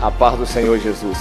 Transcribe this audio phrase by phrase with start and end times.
[0.00, 1.18] A paz do Senhor Jesus.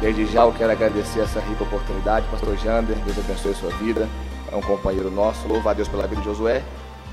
[0.00, 4.08] Desde já eu quero agradecer essa rica oportunidade, Pastor Jander, Deus abençoe a sua vida.
[4.50, 6.64] É um companheiro nosso, louva a Deus pela vida de Josué,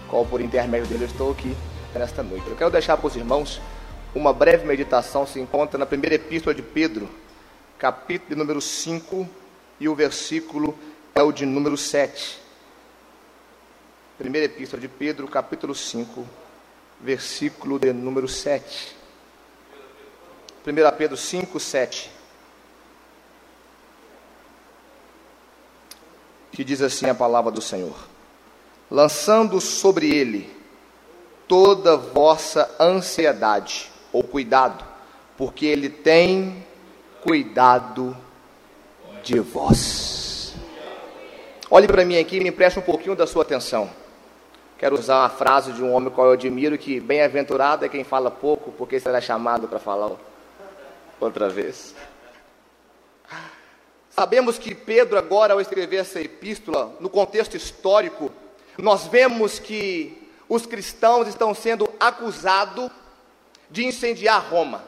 [0.08, 1.56] qual por intermédio dele eu estou aqui
[1.94, 2.44] nesta noite.
[2.50, 3.62] Eu quero deixar para os irmãos
[4.16, 7.08] uma breve meditação, se encontra na primeira epístola de Pedro,
[7.78, 9.30] capítulo número 5,
[9.80, 10.74] e o versículo
[11.14, 12.42] é o de número 7.
[14.18, 16.26] Primeira epístola de Pedro, capítulo 5,
[17.00, 18.98] versículo de número 7.
[20.66, 22.12] 1 Pedro 5, 7.
[26.52, 27.96] Que diz assim a palavra do Senhor:
[28.92, 30.54] Lançando sobre ele
[31.48, 34.84] toda vossa ansiedade ou cuidado,
[35.38, 36.66] porque ele tem
[37.24, 38.16] cuidado
[39.24, 40.54] de vós.
[41.72, 43.90] Olhe para mim aqui e me empreste um pouquinho da sua atenção.
[44.78, 48.32] Quero usar uma frase de um homem qual eu admiro, que bem-aventurado é quem fala
[48.32, 50.12] pouco, porque será chamado para falar
[51.20, 51.94] outra vez.
[54.10, 58.32] Sabemos que Pedro, agora, ao escrever essa epístola, no contexto histórico,
[58.78, 62.92] nós vemos que os cristãos estão sendo acusados
[63.70, 64.84] de incendiar Roma.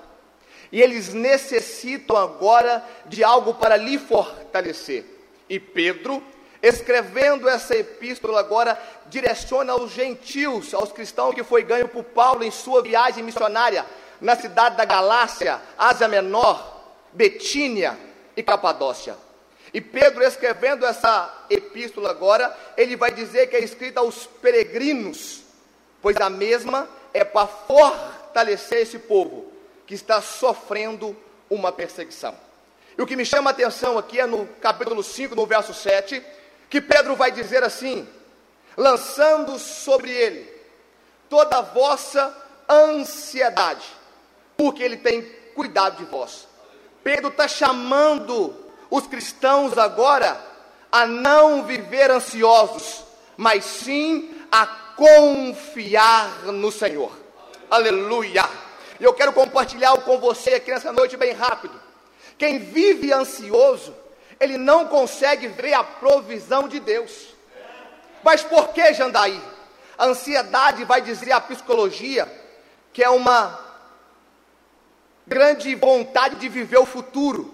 [0.72, 5.06] E eles necessitam agora de algo para lhe fortalecer.
[5.48, 6.24] E Pedro,
[6.62, 12.52] escrevendo essa epístola agora, direciona aos gentios, aos cristãos que foi ganho por Paulo em
[12.52, 13.86] sua viagem missionária
[14.22, 17.98] na cidade da Galácia, Ásia Menor, Betínia
[18.38, 19.18] e Capadócia.
[19.74, 25.42] E Pedro, escrevendo essa epístola agora, ele vai dizer que é escrita aos peregrinos,
[26.02, 29.52] pois a mesma é para fortalecer esse povo
[29.88, 31.16] que está sofrendo
[31.50, 32.36] uma perseguição.
[32.98, 36.22] E o que me chama a atenção aqui é no capítulo 5, no verso 7,
[36.70, 38.08] que Pedro vai dizer assim:
[38.76, 40.50] lançando sobre ele
[41.30, 42.36] toda a vossa
[42.70, 43.86] ansiedade,
[44.62, 45.24] porque ele tem
[45.56, 46.48] cuidado de vós.
[47.04, 48.56] Pedro está chamando
[48.92, 50.40] os cristãos agora
[50.92, 53.04] a não viver ansiosos,
[53.36, 57.12] mas sim a confiar no Senhor.
[57.72, 58.48] Aleluia!
[59.00, 61.74] Eu quero compartilhar com você aqui nessa noite bem rápido.
[62.38, 63.96] Quem vive ansioso,
[64.40, 67.30] ele não consegue ver a provisão de Deus.
[68.22, 69.42] Mas por que, Jandaí?
[69.98, 72.32] A ansiedade vai dizer a psicologia
[72.94, 73.61] que é uma
[75.32, 77.54] grande vontade de viver o futuro.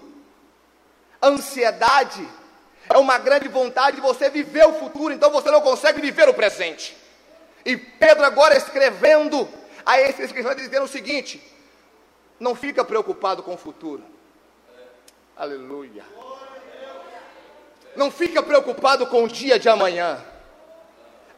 [1.22, 2.28] Ansiedade
[2.88, 6.34] é uma grande vontade de você viver o futuro, então você não consegue viver o
[6.34, 6.96] presente.
[7.64, 9.48] E Pedro agora escrevendo
[9.86, 11.40] a esse escritor dizendo o seguinte:
[12.40, 14.02] não fica preocupado com o futuro.
[15.36, 16.04] Aleluia.
[17.94, 20.20] Não fica preocupado com o dia de amanhã.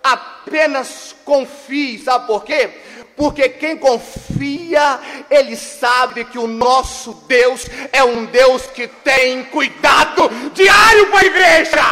[0.02, 2.70] Apenas confie, sabe por quê?
[3.14, 4.98] Porque quem confia,
[5.30, 11.24] ele sabe que o nosso Deus é um Deus que tem cuidado diário com a
[11.24, 11.82] igreja.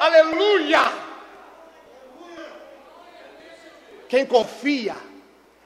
[0.00, 0.92] Aleluia!
[4.08, 4.96] Quem confia,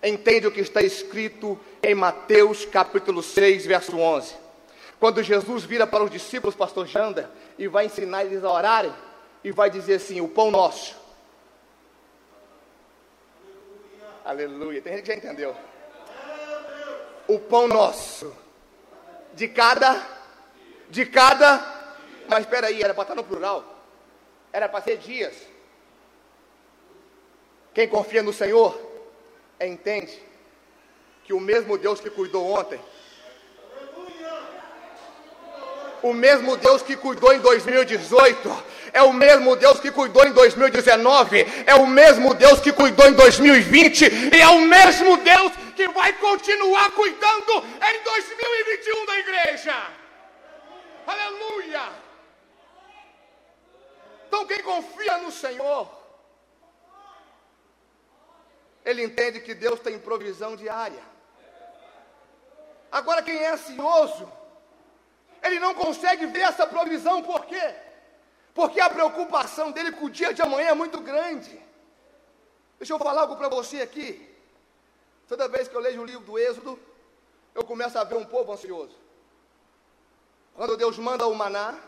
[0.03, 4.35] entende o que está escrito em Mateus capítulo 6, verso 11.
[4.99, 7.26] Quando Jesus vira para os discípulos, pastor Jander,
[7.59, 8.93] e vai ensinar eles a orarem,
[9.43, 11.00] e vai dizer assim: o pão nosso
[14.25, 14.82] Aleluia.
[14.82, 15.56] Tem gente que já entendeu.
[17.26, 18.34] O pão nosso.
[19.34, 20.06] De cada.
[20.88, 21.81] De cada.
[22.28, 23.64] Mas espera aí, era para estar no plural.
[24.52, 25.34] Era para ser dias.
[27.72, 28.81] Quem confia no Senhor
[29.61, 30.20] entende
[31.25, 32.81] que o mesmo Deus que cuidou ontem,
[36.02, 41.47] o mesmo Deus que cuidou em 2018, é o mesmo Deus que cuidou em 2019,
[41.67, 46.13] é o mesmo Deus que cuidou em 2020 e é o mesmo Deus que vai
[46.15, 47.53] continuar cuidando
[47.91, 49.77] em 2021 da igreja.
[51.07, 51.83] Aleluia!
[54.29, 55.91] Então, quem confia no Senhor,
[58.85, 61.03] ele entende que Deus tem provisão diária.
[62.93, 64.31] Agora, quem é ansioso,
[65.43, 67.75] ele não consegue ver essa provisão, por quê?
[68.55, 71.61] Porque a preocupação dele com o dia de amanhã é muito grande.
[72.79, 74.29] Deixa eu falar algo para você aqui.
[75.29, 76.79] Toda vez que eu leio o livro do Êxodo,
[77.55, 78.97] eu começo a ver um povo ansioso.
[80.55, 81.79] Quando Deus manda o maná,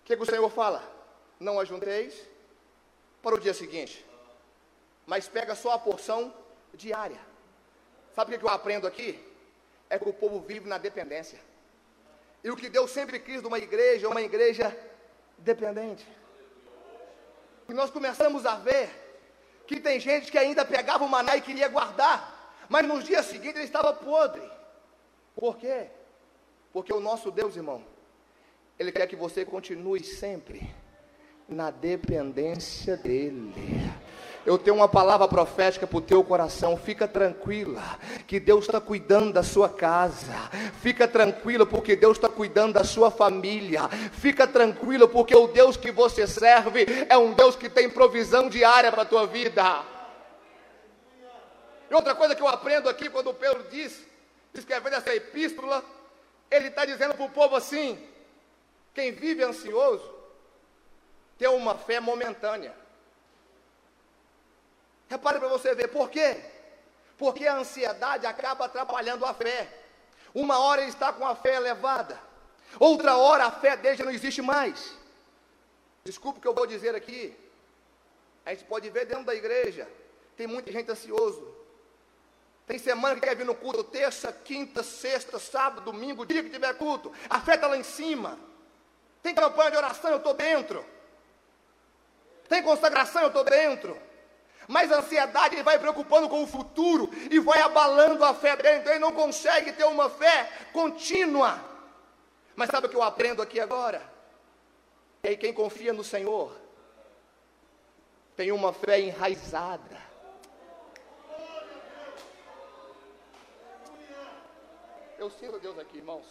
[0.00, 0.82] o que, que o Senhor fala?
[1.38, 2.14] Não ajunteis
[3.22, 4.04] para o dia seguinte,
[5.06, 6.34] mas pega só a porção
[6.72, 7.20] diária.
[8.14, 9.22] Sabe o que, eu aprendo aqui?
[9.88, 11.40] É que o povo vive na dependência.
[12.42, 14.76] E o que Deus sempre quis de uma igreja, uma igreja
[15.38, 16.06] dependente.
[17.68, 18.90] E nós começamos a ver
[19.66, 23.56] que tem gente que ainda pegava o maná e queria guardar, mas nos dias seguintes
[23.56, 24.42] ele estava podre.
[25.34, 25.88] Por quê?
[26.72, 27.84] Porque o nosso Deus, irmão,
[28.78, 30.68] ele quer que você continue sempre
[31.48, 33.54] na dependência dele.
[34.46, 36.76] Eu tenho uma palavra profética para o teu coração.
[36.76, 37.82] Fica tranquila,
[38.26, 40.34] que Deus está cuidando da sua casa.
[40.82, 43.88] Fica tranquilo, porque Deus está cuidando da sua família.
[44.12, 48.92] Fica tranquilo, porque o Deus que você serve é um Deus que tem provisão diária
[48.92, 49.82] para a tua vida.
[51.90, 54.04] E outra coisa que eu aprendo aqui, quando Pedro diz,
[54.52, 55.82] escrevendo essa epístola,
[56.50, 57.98] ele está dizendo para o povo assim:
[58.92, 60.12] quem vive ansioso
[61.38, 62.83] tem uma fé momentânea.
[65.08, 66.40] Repare para você ver, por quê?
[67.16, 69.68] Porque a ansiedade acaba atrapalhando a fé.
[70.34, 72.20] Uma hora ele está com a fé elevada,
[72.80, 74.96] outra hora a fé dele já não existe mais.
[76.02, 77.36] Desculpe o que eu vou dizer aqui.
[78.44, 79.88] A gente pode ver dentro da igreja,
[80.36, 81.54] tem muita gente ansioso.
[82.66, 86.74] Tem semana que quer vir no culto, terça, quinta, sexta, sábado, domingo, dia que tiver
[86.74, 87.12] culto.
[87.28, 88.38] A fé está lá em cima.
[89.22, 90.84] Tem campanha de oração, eu estou dentro.
[92.48, 93.96] Tem consagração, eu estou dentro.
[94.66, 98.78] Mas a ansiedade ele vai preocupando com o futuro e vai abalando a fé dele,
[98.78, 101.62] então ele não consegue ter uma fé contínua.
[102.56, 104.02] Mas sabe o que eu aprendo aqui agora?
[105.22, 106.52] É que quem confia no Senhor
[108.36, 110.02] tem uma fé enraizada.
[115.18, 116.26] Eu sinto Deus aqui, irmãos.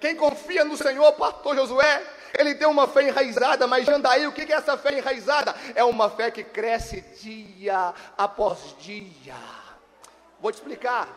[0.00, 2.06] Quem confia no Senhor, pastor Josué,
[2.38, 5.54] ele tem uma fé enraizada, mas Jandaí, o que é essa fé enraizada?
[5.74, 9.34] É uma fé que cresce dia após dia.
[10.40, 11.08] Vou te explicar.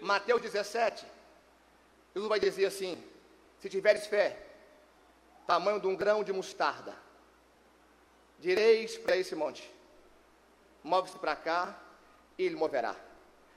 [0.00, 1.06] Mateus 17,
[2.14, 3.02] Jesus vai dizer assim:
[3.58, 4.36] se tiveres fé,
[5.46, 6.94] tamanho de um grão de mostarda,
[8.38, 9.70] direis para esse monte,
[10.82, 11.78] move-se para cá,
[12.36, 12.94] e ele moverá.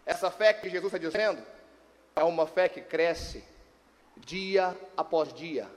[0.05, 1.41] Essa fé que Jesus está dizendo
[2.15, 3.43] é uma fé que cresce
[4.17, 5.69] dia após dia.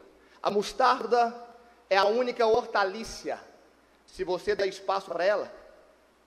[0.42, 1.34] A mostarda
[1.88, 3.38] é a única hortaliça.
[4.06, 5.52] Se você der espaço para ela,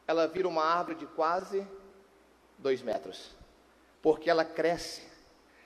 [0.08, 1.66] ela vira uma árvore de quase
[2.58, 3.36] dois metros.
[4.02, 5.04] Porque ela cresce,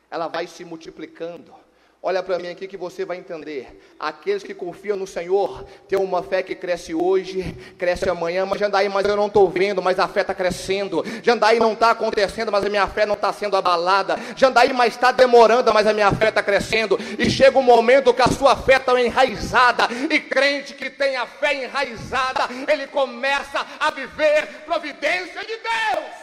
[0.10, 1.62] ela vai se multiplicando.
[2.05, 3.81] Olha para mim aqui que você vai entender.
[3.97, 8.89] Aqueles que confiam no Senhor têm uma fé que cresce hoje, cresce amanhã, mas Jandaí,
[8.89, 11.01] mas eu não estou vendo, mas a fé está crescendo.
[11.24, 14.17] Jandaí não está acontecendo, mas a minha fé não está sendo abalada.
[14.36, 16.98] Jandaí, mas está demorando, mas a minha fé está crescendo.
[17.17, 19.88] E chega um momento que a sua fé está enraizada.
[20.12, 26.13] E crente que tem a fé enraizada, ele começa a viver providência de Deus.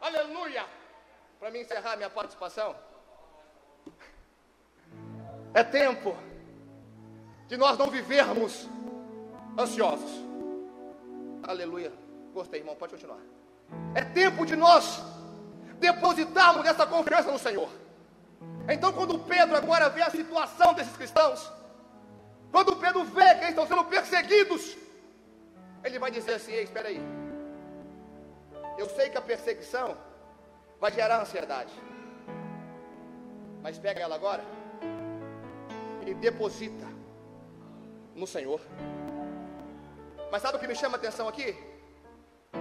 [0.00, 0.64] Aleluia.
[1.38, 2.89] Para mim encerrar minha participação.
[5.52, 6.16] É tempo
[7.48, 8.68] de nós não vivermos
[9.58, 10.10] ansiosos.
[11.42, 11.92] Aleluia.
[12.32, 13.18] Gostei, irmão, pode continuar.
[13.94, 15.02] É tempo de nós
[15.80, 17.68] depositarmos essa confiança no Senhor.
[18.68, 21.50] Então, quando Pedro agora vê a situação desses cristãos,
[22.52, 24.76] quando Pedro vê que eles estão sendo perseguidos,
[25.82, 27.00] ele vai dizer assim: Ei, espera aí.
[28.78, 29.96] Eu sei que a perseguição
[30.78, 31.72] vai gerar ansiedade,
[33.62, 34.44] mas pega ela agora
[36.06, 36.86] e deposita
[38.14, 38.60] no Senhor.
[40.30, 41.56] Mas sabe o que me chama a atenção aqui?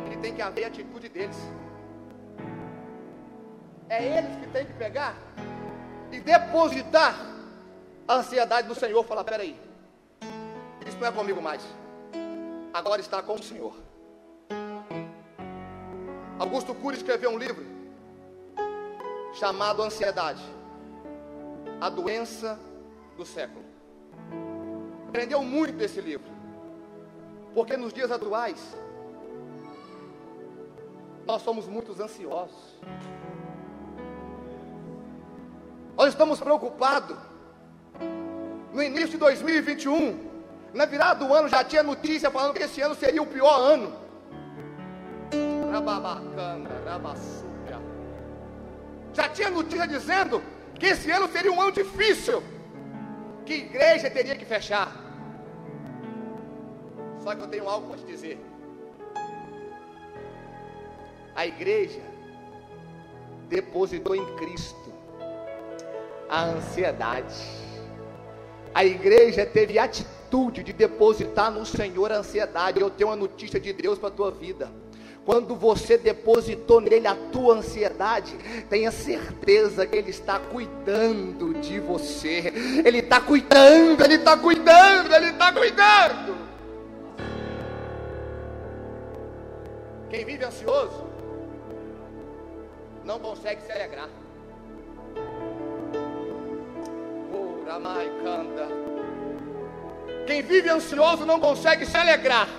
[0.06, 1.38] Ele tem que haver a atitude deles.
[3.88, 5.16] É eles que tem que pegar
[6.12, 7.16] e depositar
[8.08, 9.04] a ansiedade no Senhor.
[9.04, 9.60] Falar: peraí,
[10.88, 11.64] isso não é comigo mais.
[12.74, 13.74] Agora está com o Senhor.
[16.40, 17.66] Augusto Cury escreveu um livro
[19.34, 20.44] chamado Ansiedade,
[21.82, 22.60] a doença
[23.20, 23.66] do século.
[25.10, 26.32] aprendeu muito desse livro.
[27.54, 28.78] Porque nos dias atuais,
[31.28, 32.80] nós somos muito ansiosos.
[35.98, 37.18] Nós estamos preocupados.
[38.74, 40.30] No início de 2021,
[40.74, 43.92] na virada do ano já tinha notícia falando que esse ano seria o pior ano.
[45.70, 47.80] Rababacana, rabassúbia.
[49.14, 50.42] Já tinha notícia dizendo
[50.80, 52.42] que esse ano seria um ano difícil.
[53.50, 54.96] Que igreja teria que fechar.
[57.24, 58.40] Só que eu tenho algo para te dizer.
[61.36, 62.00] A igreja
[63.48, 64.94] depositou em Cristo
[66.30, 67.44] a ansiedade.
[68.72, 72.80] A igreja teve atitude de depositar no Senhor a ansiedade.
[72.80, 74.72] Eu tenho uma notícia de Deus para a tua vida.
[75.30, 78.36] Quando você depositou nele a tua ansiedade,
[78.68, 82.52] tenha certeza que ele está cuidando de você.
[82.84, 86.36] Ele está cuidando, ele está cuidando, ele está cuidando.
[90.10, 91.04] Quem vive ansioso
[93.06, 94.10] não consegue se alegrar.
[100.26, 102.50] Quem vive ansioso não consegue se alegrar,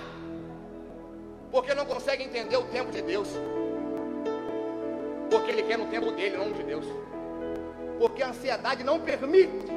[1.51, 3.27] porque não consegue entender o tempo de Deus,
[5.29, 6.85] porque ele quer no tempo dele, não de Deus,
[7.99, 9.67] porque a ansiedade não permite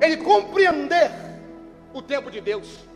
[0.00, 1.10] ele compreender
[1.92, 2.86] o tempo de Deus.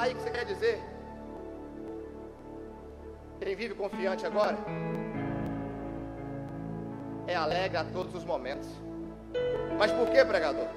[0.00, 0.80] Aí que você quer dizer?
[3.40, 4.56] Quem vive confiante agora
[7.26, 8.68] é alegre a todos os momentos.
[9.76, 10.68] Mas por que, pregador?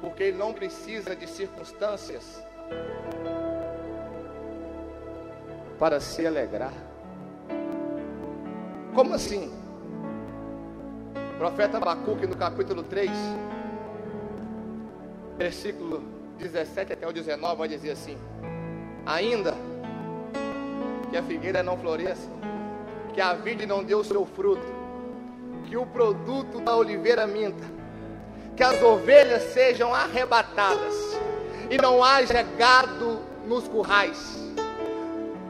[0.00, 2.42] Porque ele não precisa de circunstâncias
[5.78, 6.72] para se alegrar.
[8.94, 9.52] Como assim?
[11.34, 13.10] O profeta Abacuque no capítulo 3,
[15.36, 16.02] versículo
[16.38, 18.18] 17 até o 19, vai dizer assim:
[19.06, 19.54] Ainda
[21.10, 22.28] que a figueira não floresça,
[23.14, 24.66] que a vide não deu o seu fruto,
[25.66, 27.64] que o produto da oliveira minta,
[28.58, 30.92] que as ovelhas sejam arrebatadas
[31.70, 34.36] e não haja gado nos currais.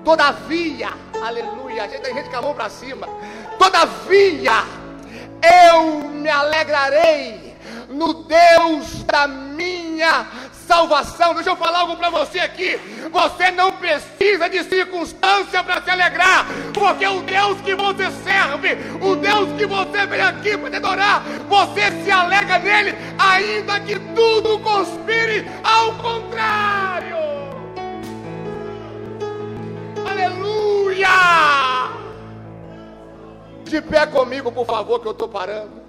[0.05, 3.09] Todavia, aleluia, a gente tem gente com a mão para cima.
[3.59, 4.63] Todavia,
[5.73, 7.57] eu me alegrarei
[7.89, 11.33] no Deus da minha salvação.
[11.33, 12.79] Deixa eu falar algo para você aqui.
[13.11, 19.17] Você não precisa de circunstância para se alegrar, porque o Deus que você serve, o
[19.17, 25.47] Deus que você vem aqui para adorar, você se alegra nele, ainda que tudo conspire
[25.65, 27.17] ao contrário.
[30.09, 31.09] Aleluia!
[33.65, 35.83] De pé comigo, por favor, que eu estou parando.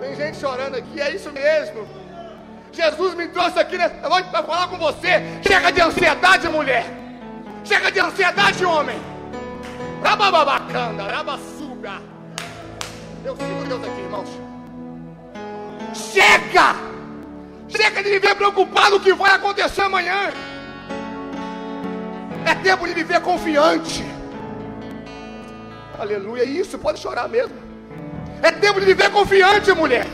[0.00, 2.01] Tem gente chorando aqui, é isso mesmo.
[2.72, 5.22] Jesus me trouxe aqui nessa noite para falar com você.
[5.46, 6.86] Chega de ansiedade, mulher.
[7.64, 8.98] Chega de ansiedade, homem.
[10.02, 12.00] Rabababacanda, rabassuga.
[13.24, 14.28] Eu sigo Deus aqui, irmãos.
[15.94, 16.74] Chega!
[17.68, 20.32] Chega de viver preocupado o que vai acontecer amanhã.
[22.44, 24.04] É tempo de viver confiante.
[25.98, 27.54] Aleluia, isso, pode chorar mesmo.
[28.42, 30.06] É tempo de viver confiante, mulher.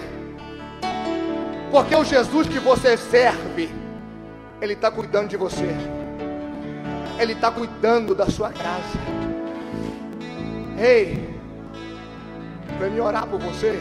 [1.71, 3.71] Porque o Jesus que você serve,
[4.61, 5.69] Ele está cuidando de você.
[7.19, 8.99] Ele está cuidando da sua casa.
[10.79, 11.29] Ei,
[12.79, 13.79] vem me orar por você.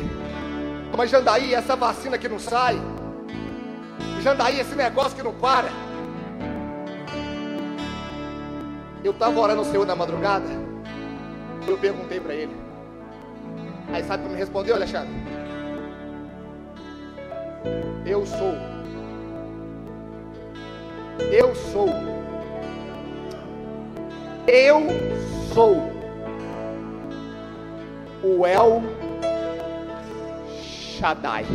[0.95, 2.81] Mas Jandaí, essa vacina que não sai.
[4.21, 5.69] Jandaí, esse negócio que não para.
[9.03, 10.47] Eu estava orando o Senhor na madrugada.
[11.67, 12.55] Eu perguntei para ele.
[13.93, 15.36] Aí sabe como me respondeu, Alexandre?
[18.05, 18.53] Eu sou.
[21.31, 21.89] Eu sou.
[24.47, 24.81] Eu
[25.53, 25.91] sou
[28.23, 28.81] o El
[30.97, 31.45] Shaddai.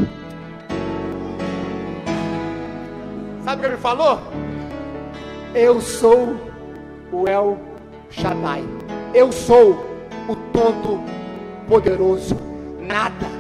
[3.45, 4.21] Sabe o que ele falou?
[5.55, 6.37] Eu sou
[7.11, 7.59] o El
[8.11, 8.63] Shaddai.
[9.15, 9.73] Eu sou
[10.29, 11.01] o todo
[11.67, 12.37] poderoso.
[12.79, 13.32] Nada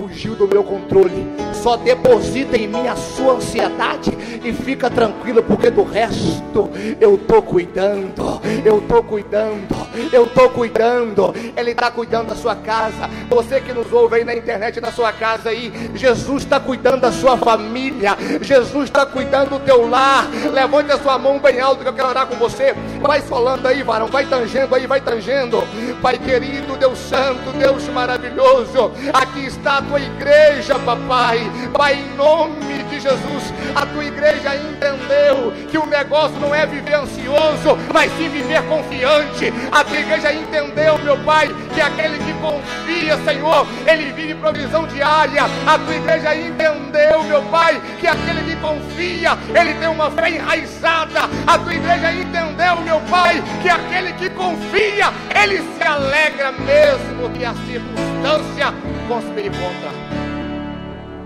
[0.00, 1.26] fugiu do meu controle.
[1.52, 4.10] Só deposita em mim a sua ansiedade
[4.42, 8.40] e fica tranquilo, porque do resto eu estou cuidando.
[8.64, 9.79] Eu estou cuidando.
[10.12, 11.34] Eu estou cuidando.
[11.56, 13.08] Ele está cuidando da sua casa.
[13.28, 17.12] Você que nos ouve aí na internet, na sua casa aí, Jesus está cuidando da
[17.12, 18.16] sua família.
[18.40, 20.28] Jesus está cuidando do teu lar.
[20.52, 22.74] Levante a sua mão bem alto que eu quero orar com você.
[23.00, 24.06] Vai falando aí, varão.
[24.06, 25.62] Vai tangendo aí, vai tangendo.
[26.00, 28.92] Pai querido, Deus Santo, Deus maravilhoso.
[29.12, 31.40] Aqui está a tua igreja, papai.
[31.72, 36.94] Pai, em nome de Jesus, a tua igreja entendeu que o negócio não é viver
[36.94, 39.52] ansioso, mas sim viver confiante.
[39.70, 45.44] A tua igreja entendeu, meu Pai, que aquele que confia, Senhor, ele vive provisão diária.
[45.66, 51.20] A tua igreja entendeu, meu Pai, que aquele que confia, ele tem uma fé enraizada.
[51.46, 57.44] A tua igreja entendeu, meu Pai, que aquele que confia, ele se alegra mesmo que
[57.44, 58.74] a circunstância
[59.08, 59.90] conspire contra.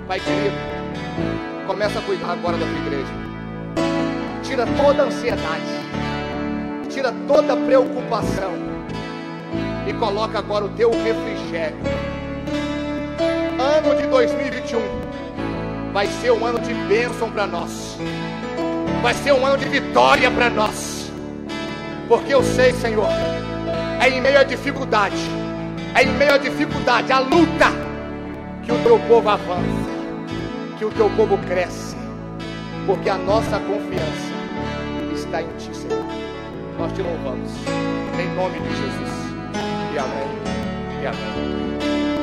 [0.06, 0.56] Pai querido,
[1.66, 3.12] começa a cuidar agora da tua igreja.
[4.42, 5.62] Tira toda a ansiedade,
[6.94, 8.52] tira toda preocupação
[9.84, 11.76] e coloca agora o teu refrigério.
[13.58, 14.80] Ano de 2021
[15.92, 17.98] vai ser um ano de bênção para nós,
[19.02, 21.10] vai ser um ano de vitória para nós,
[22.06, 23.08] porque eu sei, Senhor,
[24.00, 25.16] é em meio à dificuldade,
[25.96, 27.72] é em meio à dificuldade, à luta,
[28.62, 29.90] que o teu povo avança,
[30.78, 31.96] que o teu povo cresce,
[32.86, 34.34] porque a nossa confiança
[35.12, 36.03] está em Ti, Senhor.
[36.78, 37.50] Nós te louvamos,
[38.18, 39.10] em nome de Jesus.
[39.94, 41.02] E amém.
[41.02, 42.13] E amém.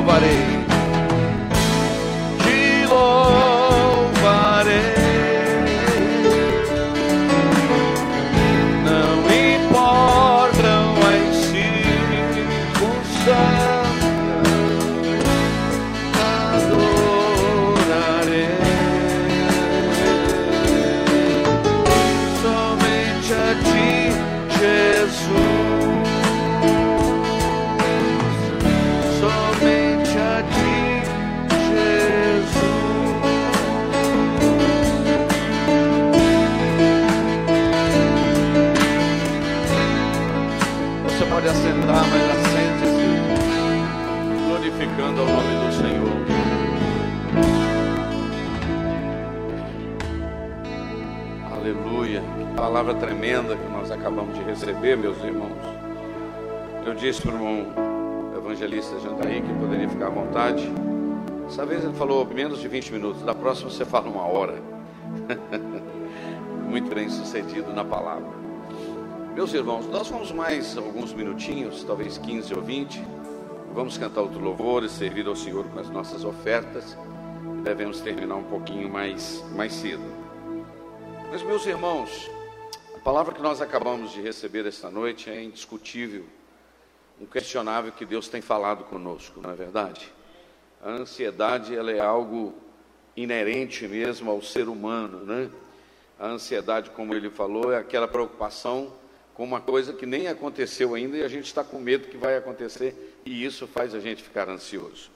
[0.00, 0.59] Louvarei.
[52.80, 55.52] Palavra tremenda que nós acabamos de receber, meus irmãos.
[56.86, 60.66] Eu disse para o evangelista Jandaí que poderia ficar à vontade.
[61.44, 63.22] Dessa vez ele falou menos de 20 minutos.
[63.22, 64.62] Da próxima você fala uma hora.
[66.70, 68.30] Muito bem sucedido na palavra.
[69.34, 73.04] Meus irmãos, nós vamos mais alguns minutinhos, talvez 15 ou 20.
[73.74, 76.96] Vamos cantar outro louvor e servir ao Senhor com as nossas ofertas.
[77.62, 80.02] Devemos terminar um pouquinho mais, mais cedo.
[81.30, 82.39] Mas, meus irmãos,
[83.00, 86.26] a palavra que nós acabamos de receber esta noite é indiscutível,
[87.18, 90.12] inquestionável que Deus tem falado conosco, não é verdade?
[90.84, 92.52] A ansiedade ela é algo
[93.16, 95.50] inerente mesmo ao ser humano, né?
[96.18, 98.92] A ansiedade, como ele falou, é aquela preocupação
[99.32, 102.36] com uma coisa que nem aconteceu ainda e a gente está com medo que vai
[102.36, 105.10] acontecer e isso faz a gente ficar ansioso.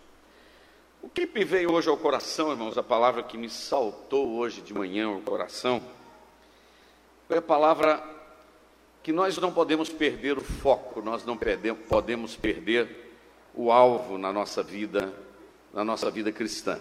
[1.02, 4.72] O que me veio hoje ao coração, irmãos, a palavra que me saltou hoje de
[4.72, 5.82] manhã ao coração,
[7.26, 8.02] foi a palavra
[9.02, 11.38] que nós não podemos perder o foco, nós não
[11.88, 13.12] podemos perder
[13.54, 15.12] o alvo na nossa vida,
[15.72, 16.80] na nossa vida cristã.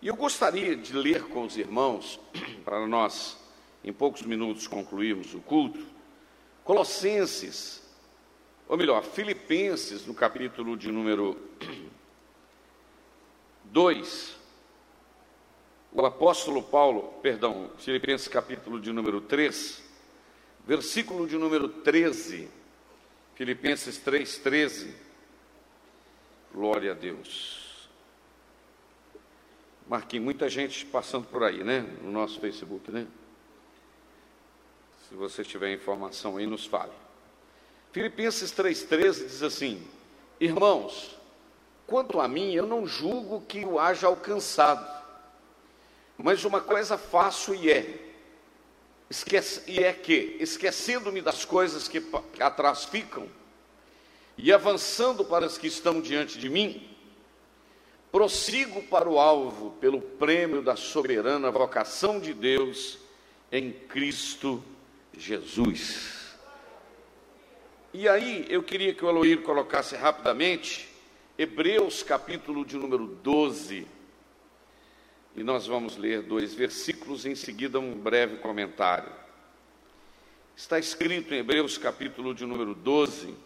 [0.00, 2.20] E eu gostaria de ler com os irmãos,
[2.64, 3.36] para nós,
[3.82, 5.84] em poucos minutos, concluirmos o culto,
[6.64, 7.82] Colossenses,
[8.68, 11.34] ou melhor, Filipenses, no capítulo de número
[13.64, 14.37] 2,
[15.92, 19.82] o apóstolo Paulo, perdão, Filipenses capítulo de número 3,
[20.66, 22.48] versículo de número 13,
[23.34, 24.94] Filipenses 3, 13.
[26.52, 27.88] Glória a Deus.
[29.88, 31.80] Marquinhos, muita gente passando por aí, né?
[32.02, 33.06] No nosso Facebook, né?
[35.08, 36.92] Se você tiver informação aí, nos fale.
[37.92, 39.82] Filipenses 3,13 diz assim:
[40.38, 41.18] Irmãos,
[41.88, 44.86] Quanto a mim, eu não julgo que o haja alcançado,
[46.18, 47.98] mas uma coisa faço e é,
[49.08, 53.28] esquece, e é que, esquecendo-me das coisas que, que atrás ficam,
[54.36, 56.88] e avançando para as que estão diante de mim,
[58.10, 62.98] prossigo para o alvo pelo prêmio da soberana vocação de Deus
[63.50, 64.62] em Cristo
[65.16, 66.18] Jesus.
[67.92, 70.88] E aí eu queria que o Eloir colocasse rapidamente
[71.36, 73.86] Hebreus capítulo de número 12.
[75.38, 79.12] E nós vamos ler dois versículos, em seguida um breve comentário.
[80.56, 83.36] Está escrito em Hebreus capítulo de número 12: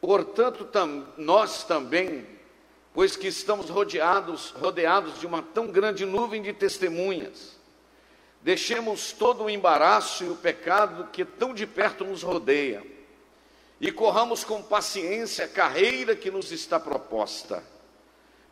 [0.00, 2.26] Portanto, tam, nós também,
[2.92, 7.56] pois que estamos rodeados, rodeados de uma tão grande nuvem de testemunhas,
[8.42, 12.84] deixemos todo o embaraço e o pecado que tão de perto nos rodeia
[13.80, 17.62] e corramos com paciência a carreira que nos está proposta,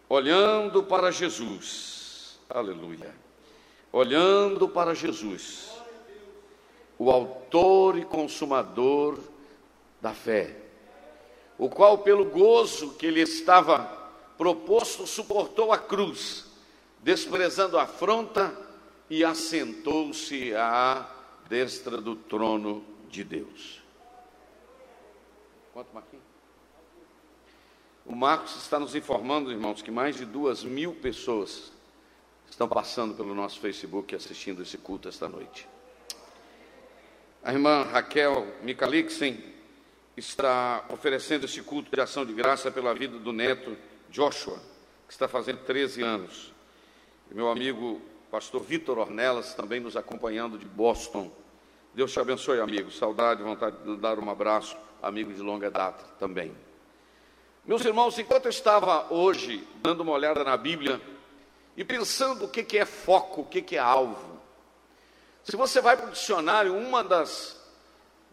[0.08, 1.98] olhando para Jesus,
[2.50, 3.14] aleluia,
[3.92, 5.70] olhando para Jesus,
[6.98, 9.18] o Autor e Consumador
[10.00, 10.56] da fé,
[11.56, 13.98] o qual, pelo gozo que lhe estava
[14.36, 16.46] proposto, suportou a cruz,
[17.00, 18.56] desprezando a afronta
[19.08, 21.08] e assentou-se à
[21.48, 23.80] destra do trono de Deus.
[25.72, 25.90] Quanto?
[28.06, 31.70] O Marcos está nos informando, irmãos, que mais de duas mil pessoas
[32.50, 35.66] estão passando pelo nosso Facebook assistindo esse culto esta noite.
[37.42, 39.42] A irmã Raquel Michalixen
[40.16, 43.76] está oferecendo esse culto de ação de graça pela vida do neto
[44.10, 44.58] Joshua,
[45.06, 46.52] que está fazendo 13 anos.
[47.30, 51.30] E meu amigo pastor Vitor Ornelas também nos acompanhando de Boston.
[51.94, 52.90] Deus te abençoe, amigo.
[52.90, 56.54] Saudade, vontade de dar um abraço amigo de longa data também.
[57.64, 61.00] Meus irmãos, enquanto eu estava hoje dando uma olhada na Bíblia
[61.80, 64.38] e pensando o que, é foco, o que, é alvo,
[65.42, 67.58] se você vai para o dicionário, uma das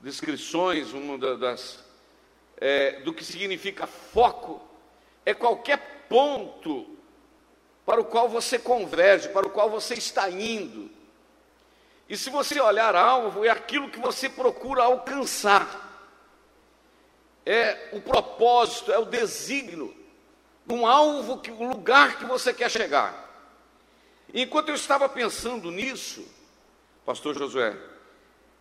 [0.01, 1.79] descrições, uma das
[2.57, 4.61] é, do que significa foco
[5.25, 5.77] é qualquer
[6.09, 6.97] ponto
[7.85, 10.91] para o qual você converge, para o qual você está indo.
[12.09, 15.85] E se você olhar alvo, é aquilo que você procura alcançar
[17.45, 19.95] é o propósito, é o desígnio,
[20.69, 23.26] um alvo, que, um lugar que você quer chegar.
[24.33, 26.25] Enquanto eu estava pensando nisso,
[27.05, 27.75] Pastor Josué,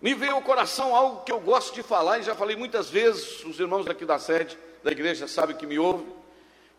[0.00, 3.42] me veio ao coração algo que eu gosto de falar, e já falei muitas vezes,
[3.44, 6.06] os irmãos daqui da sede, da igreja, sabem que me ouvem,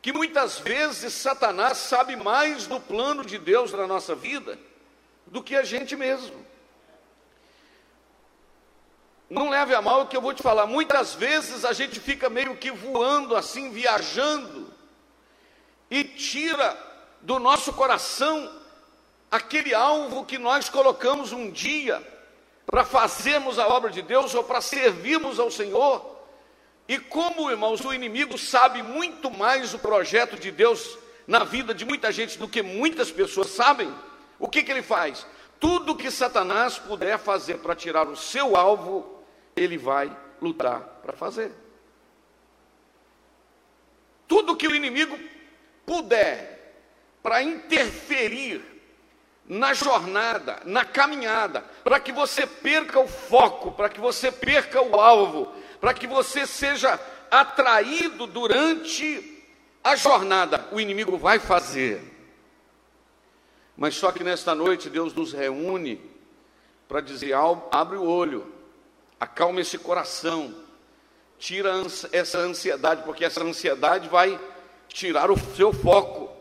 [0.01, 4.57] que muitas vezes Satanás sabe mais do plano de Deus na nossa vida
[5.25, 6.45] do que a gente mesmo.
[9.29, 10.65] Não leve a mal o que eu vou te falar.
[10.65, 14.73] Muitas vezes a gente fica meio que voando assim, viajando,
[15.91, 16.77] e tira
[17.21, 18.49] do nosso coração
[19.29, 22.01] aquele alvo que nós colocamos um dia
[22.65, 26.17] para fazermos a obra de Deus ou para servirmos ao Senhor.
[26.87, 31.83] E como, irmãos, o inimigo sabe muito mais o projeto de Deus na vida de
[31.83, 33.93] muita gente do que muitas pessoas sabem,
[34.39, 35.25] o que, que ele faz?
[35.59, 39.23] Tudo que Satanás puder fazer para tirar o seu alvo,
[39.55, 41.51] ele vai lutar para fazer.
[44.27, 45.17] Tudo que o inimigo
[45.85, 46.75] puder
[47.21, 48.76] para interferir
[49.47, 54.99] na jornada, na caminhada, para que você perca o foco, para que você perca o
[54.99, 56.99] alvo, para que você seja
[57.31, 59.33] atraído durante
[59.83, 62.01] A jornada o inimigo vai fazer.
[63.77, 66.01] Mas só que nesta noite Deus nos reúne
[66.89, 67.33] para dizer:
[67.71, 68.51] abre o olho,
[69.17, 70.53] acalma esse coração,
[71.39, 71.71] tira
[72.11, 74.37] essa ansiedade, porque essa ansiedade vai
[74.89, 76.35] tirar o seu foco.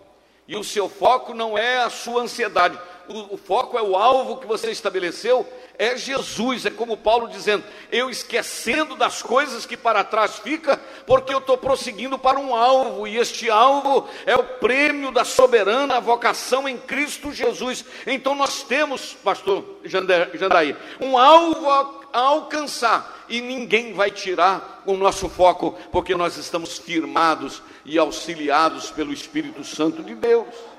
[0.49, 4.39] E o seu foco não é a sua ansiedade, o, o, foco é o alvo
[4.39, 5.47] que você estabeleceu,
[5.79, 6.67] é Jesus.
[6.67, 11.57] É como Paulo dizendo: eu esquecendo das coisas que para trás fica, porque eu estou
[11.57, 17.33] prosseguindo para um alvo, e este alvo é o prêmio da soberana vocação em Cristo
[17.33, 17.85] Jesus.
[18.07, 25.29] Então nós temos, pastor Jandaí, um alvo a alcançar, e ninguém vai tirar o nosso
[25.29, 30.76] foco, porque nós estamos firmados e auxiliados pelo Espírito Santo de Deus.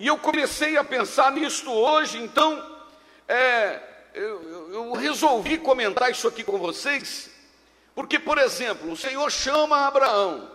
[0.00, 2.66] E eu comecei a pensar nisto hoje, então
[3.28, 3.78] é,
[4.14, 7.28] eu, eu resolvi comentar isso aqui com vocês,
[7.94, 10.50] porque, por exemplo, o Senhor chama Abraão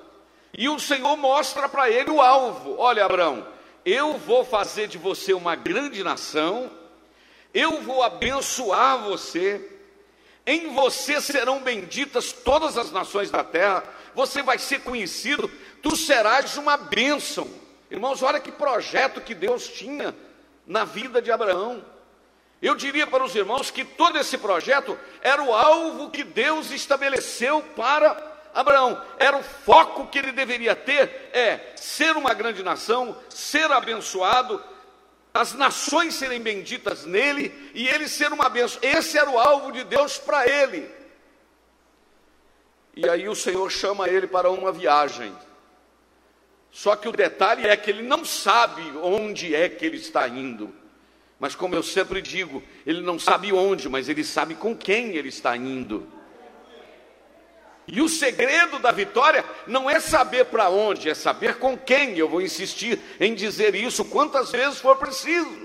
[0.57, 3.47] e o Senhor mostra para ele o alvo: olha, Abraão,
[3.85, 6.71] eu vou fazer de você uma grande nação,
[7.53, 9.63] eu vou abençoar você,
[10.43, 13.83] em você serão benditas todas as nações da terra,
[14.15, 15.51] você vai ser conhecido,
[15.83, 17.63] tu serás uma bênção.
[17.95, 20.13] Irmãos, olha que projeto que Deus tinha
[20.67, 21.81] na vida de Abraão.
[22.61, 27.61] Eu diria para os irmãos que todo esse projeto era o alvo que Deus estabeleceu
[27.73, 28.21] para
[28.53, 29.01] Abraão.
[29.17, 34.61] Era o foco que ele deveria ter, é ser uma grande nação, ser abençoado,
[35.33, 38.77] as nações serem benditas nele e ele ser uma bênção.
[38.81, 40.93] Esse era o alvo de Deus para ele.
[42.93, 45.33] E aí o Senhor chama ele para uma viagem.
[46.75, 50.75] Só que o detalhe é que ele não sabe onde é que ele está indo.
[51.39, 55.29] Mas como eu sempre digo, ele não sabe onde, mas ele sabe com quem ele
[55.29, 56.05] está indo.
[57.87, 62.17] E o segredo da vitória não é saber para onde, é saber com quem.
[62.17, 65.64] Eu vou insistir em dizer isso quantas vezes for preciso.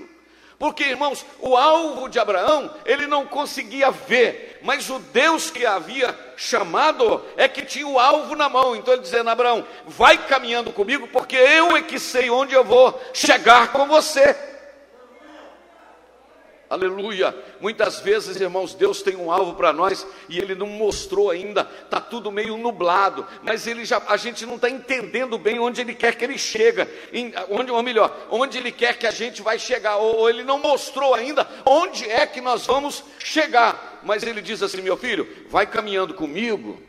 [0.61, 6.15] Porque, irmãos, o alvo de Abraão, ele não conseguia ver, mas o Deus que havia
[6.37, 8.75] chamado é que tinha o alvo na mão.
[8.75, 13.01] Então ele dizendo: Abraão, vai caminhando comigo, porque eu é que sei onde eu vou
[13.11, 14.37] chegar com você.
[16.71, 17.35] Aleluia.
[17.59, 21.99] Muitas vezes, irmãos, Deus tem um alvo para nós e Ele não mostrou ainda, está
[21.99, 26.15] tudo meio nublado, mas ele já, a gente não está entendendo bem onde Ele quer
[26.15, 29.97] que Ele chega, em, onde, ou melhor, onde Ele quer que a gente vai chegar,
[29.97, 34.63] ou, ou Ele não mostrou ainda onde é que nós vamos chegar, mas Ele diz
[34.63, 36.81] assim: meu filho, vai caminhando comigo,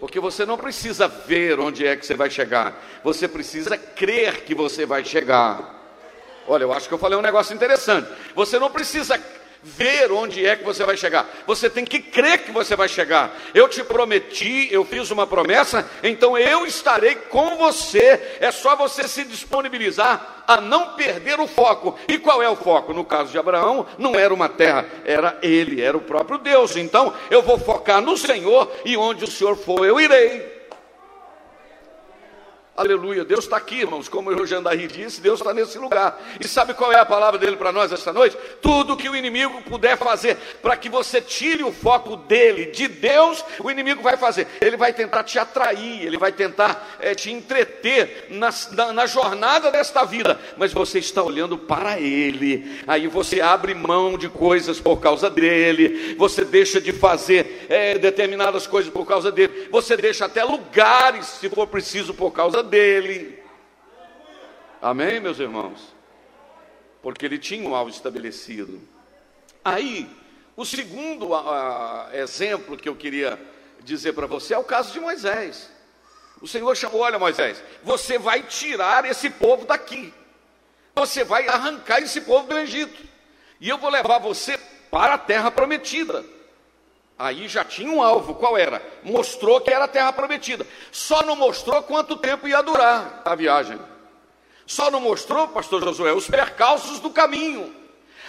[0.00, 4.54] porque você não precisa ver onde é que você vai chegar, você precisa crer que
[4.54, 5.83] você vai chegar.
[6.46, 8.08] Olha, eu acho que eu falei um negócio interessante.
[8.34, 9.18] Você não precisa
[9.64, 11.26] ver onde é que você vai chegar.
[11.46, 13.34] Você tem que crer que você vai chegar.
[13.54, 18.36] Eu te prometi, eu fiz uma promessa, então eu estarei com você.
[18.40, 21.98] É só você se disponibilizar a não perder o foco.
[22.06, 22.92] E qual é o foco?
[22.92, 26.76] No caso de Abraão, não era uma terra, era ele, era o próprio Deus.
[26.76, 30.53] Então, eu vou focar no Senhor e onde o Senhor for, eu irei.
[32.76, 36.20] Aleluia, Deus está aqui, irmãos, como o Jandaí disse, Deus está nesse lugar.
[36.40, 38.36] E sabe qual é a palavra dele para nós esta noite?
[38.60, 43.44] Tudo que o inimigo puder fazer para que você tire o foco dele, de Deus,
[43.62, 44.48] o inimigo vai fazer.
[44.60, 49.70] Ele vai tentar te atrair, ele vai tentar é, te entreter na, na, na jornada
[49.70, 52.82] desta vida, mas você está olhando para ele.
[52.88, 58.66] Aí você abre mão de coisas por causa dele, você deixa de fazer é, determinadas
[58.66, 63.42] coisas por causa dele, você deixa até lugares, se for preciso, por causa dele.
[64.80, 65.94] Amém, meus irmãos?
[67.02, 68.80] Porque ele tinha um alvo estabelecido.
[69.64, 70.10] Aí,
[70.56, 73.40] o segundo uh, exemplo que eu queria
[73.80, 75.70] dizer para você é o caso de Moisés.
[76.40, 80.12] O Senhor chamou: Olha, Moisés, você vai tirar esse povo daqui,
[80.94, 83.02] você vai arrancar esse povo do Egito,
[83.60, 84.58] e eu vou levar você
[84.90, 86.24] para a terra prometida.
[87.18, 88.82] Aí já tinha um alvo, qual era?
[89.02, 90.66] Mostrou que era a terra prometida.
[90.90, 93.78] Só não mostrou quanto tempo ia durar a viagem.
[94.66, 97.72] Só não mostrou, pastor Josué, os percalços do caminho.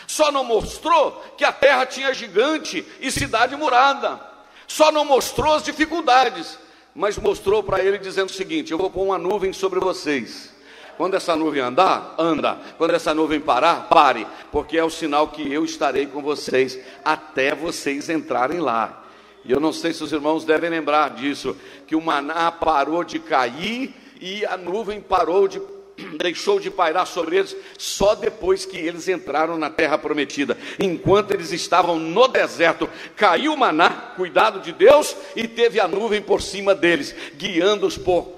[0.08, 4.20] Só não mostrou que a terra tinha gigante e cidade murada.
[4.68, 6.60] Só não mostrou as dificuldades,
[6.94, 10.55] mas mostrou para ele dizendo o seguinte: Eu vou pôr uma nuvem sobre vocês.
[10.98, 12.58] Quando essa nuvem andar, anda.
[12.78, 17.54] Quando essa nuvem parar, pare, porque é o sinal que eu estarei com vocês até
[17.54, 19.04] vocês entrarem lá.
[19.44, 21.56] E eu não sei se os irmãos devem lembrar disso,
[21.86, 25.62] que o maná parou de cair e a nuvem parou de
[26.18, 30.58] deixou de pairar sobre eles só depois que eles entraram na terra prometida.
[30.80, 36.22] Enquanto eles estavam no deserto, caiu o maná, cuidado de Deus, e teve a nuvem
[36.22, 38.34] por cima deles, guiando-os por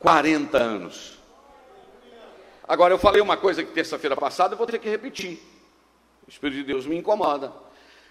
[0.00, 1.21] 40 anos.
[2.72, 5.38] Agora eu falei uma coisa que terça-feira passada, eu vou ter que repetir.
[6.26, 7.52] O Espírito de Deus me incomoda.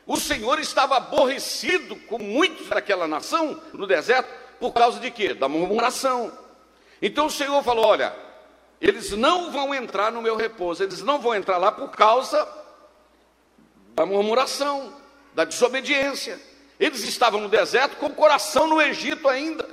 [0.05, 5.33] O Senhor estava aborrecido com muitos daquela nação no deserto, por causa de quê?
[5.33, 6.31] Da murmuração.
[7.01, 8.15] Então o Senhor falou: olha,
[8.79, 12.47] eles não vão entrar no meu repouso, eles não vão entrar lá por causa
[13.95, 14.93] da murmuração,
[15.33, 16.39] da desobediência.
[16.79, 19.67] Eles estavam no deserto com o coração no Egito ainda.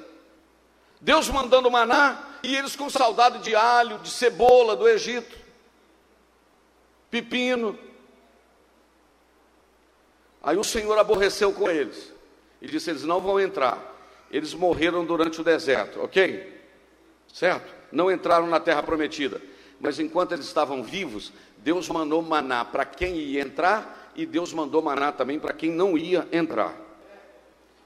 [0.99, 5.37] Deus mandando maná e eles com saudade de alho, de cebola do Egito,
[7.11, 7.79] pepino.
[10.43, 12.13] Aí o Senhor aborreceu com eles
[12.61, 13.97] e disse: Eles não vão entrar.
[14.31, 16.59] Eles morreram durante o deserto, ok?
[17.33, 17.79] Certo?
[17.91, 19.41] não entraram na terra prometida.
[19.81, 24.83] Mas enquanto eles estavam vivos, Deus mandou maná para quem ia entrar e Deus mandou
[24.83, 26.77] maná também para quem não ia entrar.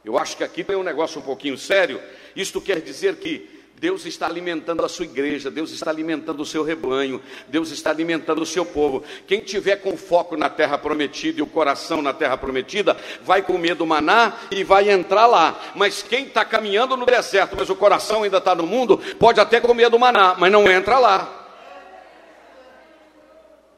[0.04, 2.00] Eu acho que aqui tem um negócio um pouquinho sério.
[2.34, 6.62] Isto quer dizer que Deus está alimentando a sua igreja, Deus está alimentando o seu
[6.62, 9.02] rebanho, Deus está alimentando o seu povo.
[9.26, 13.74] Quem tiver com foco na terra prometida e o coração na terra prometida, vai comer
[13.74, 15.60] do maná e vai entrar lá.
[15.74, 19.60] Mas quem está caminhando no deserto, mas o coração ainda está no mundo, pode até
[19.60, 21.41] comer do maná, mas não entra lá.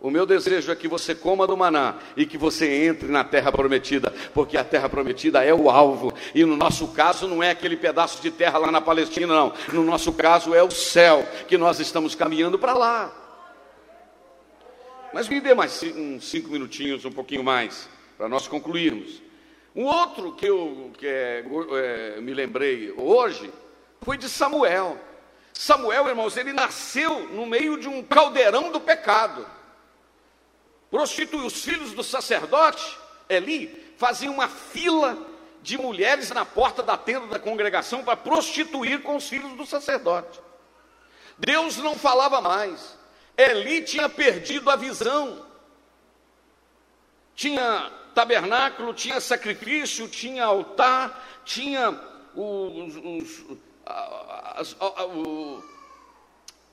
[0.05, 3.51] O meu desejo é que você coma do maná e que você entre na terra
[3.51, 6.13] prometida, porque a terra prometida é o alvo.
[6.35, 9.55] E no nosso caso não é aquele pedaço de terra lá na Palestina, não.
[9.73, 13.11] No nosso caso é o céu, que nós estamos caminhando para lá.
[15.11, 17.89] Mas me dê mais uns cinco minutinhos, um pouquinho mais,
[18.19, 19.23] para nós concluirmos.
[19.75, 23.51] Um outro que eu que é, é, me lembrei hoje
[24.03, 24.99] foi de Samuel.
[25.55, 29.47] Samuel, irmãos, ele nasceu no meio de um caldeirão do pecado
[30.95, 32.97] prostituiu os filhos do sacerdote
[33.29, 35.19] Eli, fazia uma fila
[35.61, 40.41] de mulheres na porta da tenda da congregação para prostituir com os filhos do sacerdote.
[41.37, 42.97] Deus não falava mais.
[43.37, 45.45] Eli tinha perdido a visão.
[47.35, 51.91] Tinha tabernáculo, tinha sacrifício, tinha altar, tinha
[52.37, 53.45] os, os,
[54.61, 54.77] os,
[55.17, 55.65] os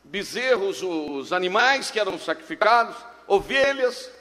[0.03, 4.11] bezerros, os animais que eram sacrificados ovelhas,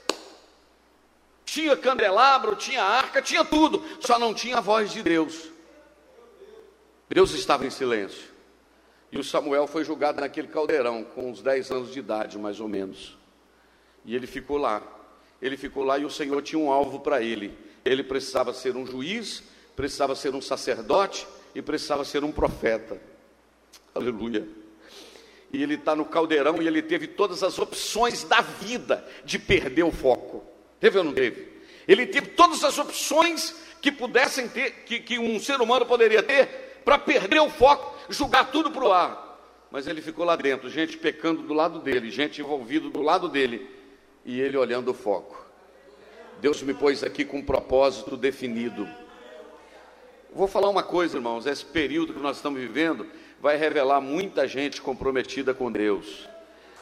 [1.44, 5.50] tinha candelabro, tinha arca, tinha tudo, só não tinha a voz de Deus.
[7.08, 8.30] Deus estava em silêncio.
[9.10, 12.68] E o Samuel foi julgado naquele caldeirão, com uns 10 anos de idade, mais ou
[12.68, 13.18] menos.
[14.04, 14.80] E ele ficou lá.
[15.42, 17.58] Ele ficou lá e o Senhor tinha um alvo para ele.
[17.84, 19.42] Ele precisava ser um juiz,
[19.74, 22.96] precisava ser um sacerdote e precisava ser um profeta.
[23.92, 24.59] Aleluia
[25.52, 29.82] e ele está no caldeirão e ele teve todas as opções da vida de perder
[29.82, 30.44] o foco.
[30.78, 31.48] Teve ou não teve?
[31.86, 36.80] Ele teve todas as opções que pudessem ter, que, que um ser humano poderia ter,
[36.84, 39.30] para perder o foco, jogar tudo para o ar.
[39.70, 43.68] Mas ele ficou lá dentro, gente pecando do lado dele, gente envolvida do lado dele,
[44.24, 45.44] e ele olhando o foco.
[46.40, 48.88] Deus me pôs aqui com um propósito definido.
[50.32, 53.06] Vou falar uma coisa, irmãos, esse período que nós estamos vivendo,
[53.40, 56.29] vai revelar muita gente comprometida com Deus.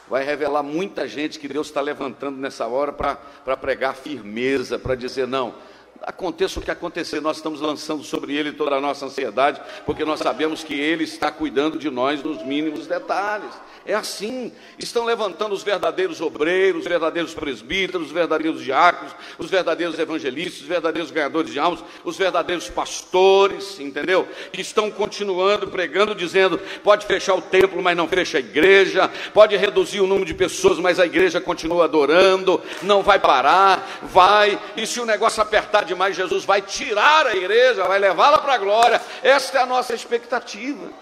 [0.09, 5.27] Vai revelar muita gente que Deus está levantando nessa hora para pregar firmeza, para dizer:
[5.27, 5.53] não,
[6.01, 10.19] aconteça o que acontecer, nós estamos lançando sobre ele toda a nossa ansiedade, porque nós
[10.19, 13.53] sabemos que ele está cuidando de nós nos mínimos detalhes.
[13.89, 19.97] É assim, estão levantando os verdadeiros obreiros, os verdadeiros presbíteros, os verdadeiros diáconos, os verdadeiros
[19.97, 24.27] evangelistas, os verdadeiros ganhadores de almas, os verdadeiros pastores, entendeu?
[24.53, 29.57] Que estão continuando pregando, dizendo: pode fechar o templo, mas não fecha a igreja, pode
[29.57, 34.85] reduzir o número de pessoas, mas a igreja continua adorando, não vai parar, vai, e
[34.85, 39.01] se o negócio apertar demais, Jesus vai tirar a igreja, vai levá-la para a glória.
[39.23, 40.93] Esta é a nossa expectativa.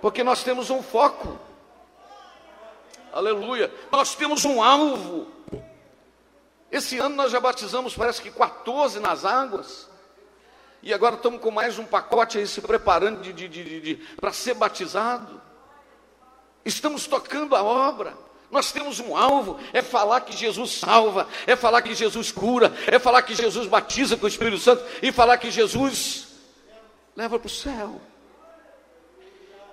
[0.00, 1.47] Porque nós temos um foco.
[3.12, 3.72] Aleluia.
[3.90, 5.26] Nós temos um alvo.
[6.70, 9.88] Esse ano nós já batizamos, parece que 14 nas águas.
[10.82, 14.32] E agora estamos com mais um pacote aí se preparando de, de, de, de para
[14.32, 15.40] ser batizado.
[16.64, 18.14] Estamos tocando a obra.
[18.50, 22.98] Nós temos um alvo, é falar que Jesus salva, é falar que Jesus cura, é
[22.98, 26.28] falar que Jesus batiza com o Espírito Santo e falar que Jesus
[27.14, 28.00] leva para o céu.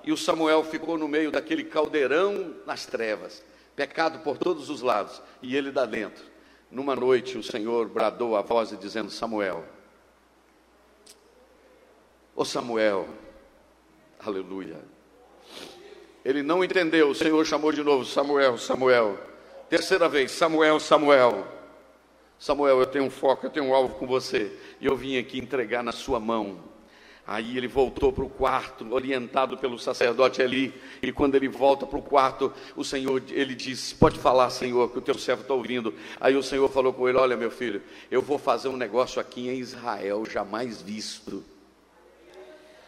[0.05, 3.43] E o Samuel ficou no meio daquele caldeirão nas trevas,
[3.75, 6.23] pecado por todos os lados, e ele da dentro.
[6.69, 9.65] Numa noite o Senhor bradou a voz dizendo: Samuel,
[12.35, 13.07] ô Samuel,
[14.19, 14.77] aleluia.
[16.23, 17.09] Ele não entendeu.
[17.09, 19.17] O Senhor chamou de novo: Samuel, Samuel.
[19.69, 21.47] Terceira vez: Samuel, Samuel.
[22.37, 24.51] Samuel, eu tenho um foco, eu tenho um alvo com você.
[24.79, 26.74] E eu vim aqui entregar na sua mão.
[27.27, 30.73] Aí ele voltou para o quarto, orientado pelo sacerdote ali.
[31.01, 34.99] E quando ele volta para o quarto, o Senhor, ele disse: Pode falar, Senhor, que
[34.99, 35.93] o teu servo está ouvindo.
[36.19, 39.49] Aí o Senhor falou com ele: Olha, meu filho, eu vou fazer um negócio aqui
[39.49, 41.43] em Israel, jamais visto.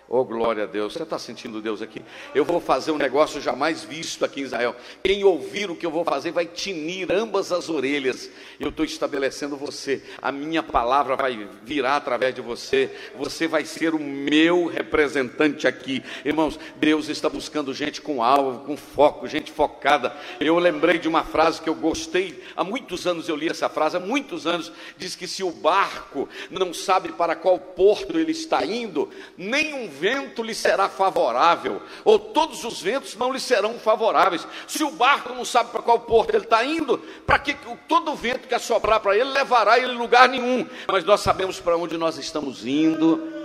[0.10, 0.94] Oh, glória a Deus.
[0.94, 2.02] Você está sentindo Deus aqui?
[2.34, 4.74] Eu vou fazer um negócio jamais visto aqui em Israel.
[5.04, 8.30] Quem ouvir o que eu vou fazer vai tinir ambas as orelhas.
[8.58, 10.02] Eu estou estabelecendo você.
[10.22, 12.90] A minha palavra vai virar através de você.
[13.18, 16.02] Você vai ser o meu representante aqui.
[16.24, 20.16] Irmãos, Deus está buscando gente com alvo, com foco, gente focada.
[20.40, 22.42] Eu lembrei de uma frase que eu gostei.
[22.56, 23.98] Há muitos anos eu li essa frase.
[23.98, 28.66] Há muitos anos diz que se o barco não sabe para qual porto ele está
[28.66, 34.48] indo, nenhum vento lhe será favorável, ou todos os ventos não lhe serão favoráveis.
[34.68, 37.56] Se o barco não sabe para qual porto ele está indo, para que
[37.88, 40.68] todo vento que assoprar para ele levará ele lugar nenhum.
[40.88, 43.37] Mas nós sabemos para onde nós estamos indo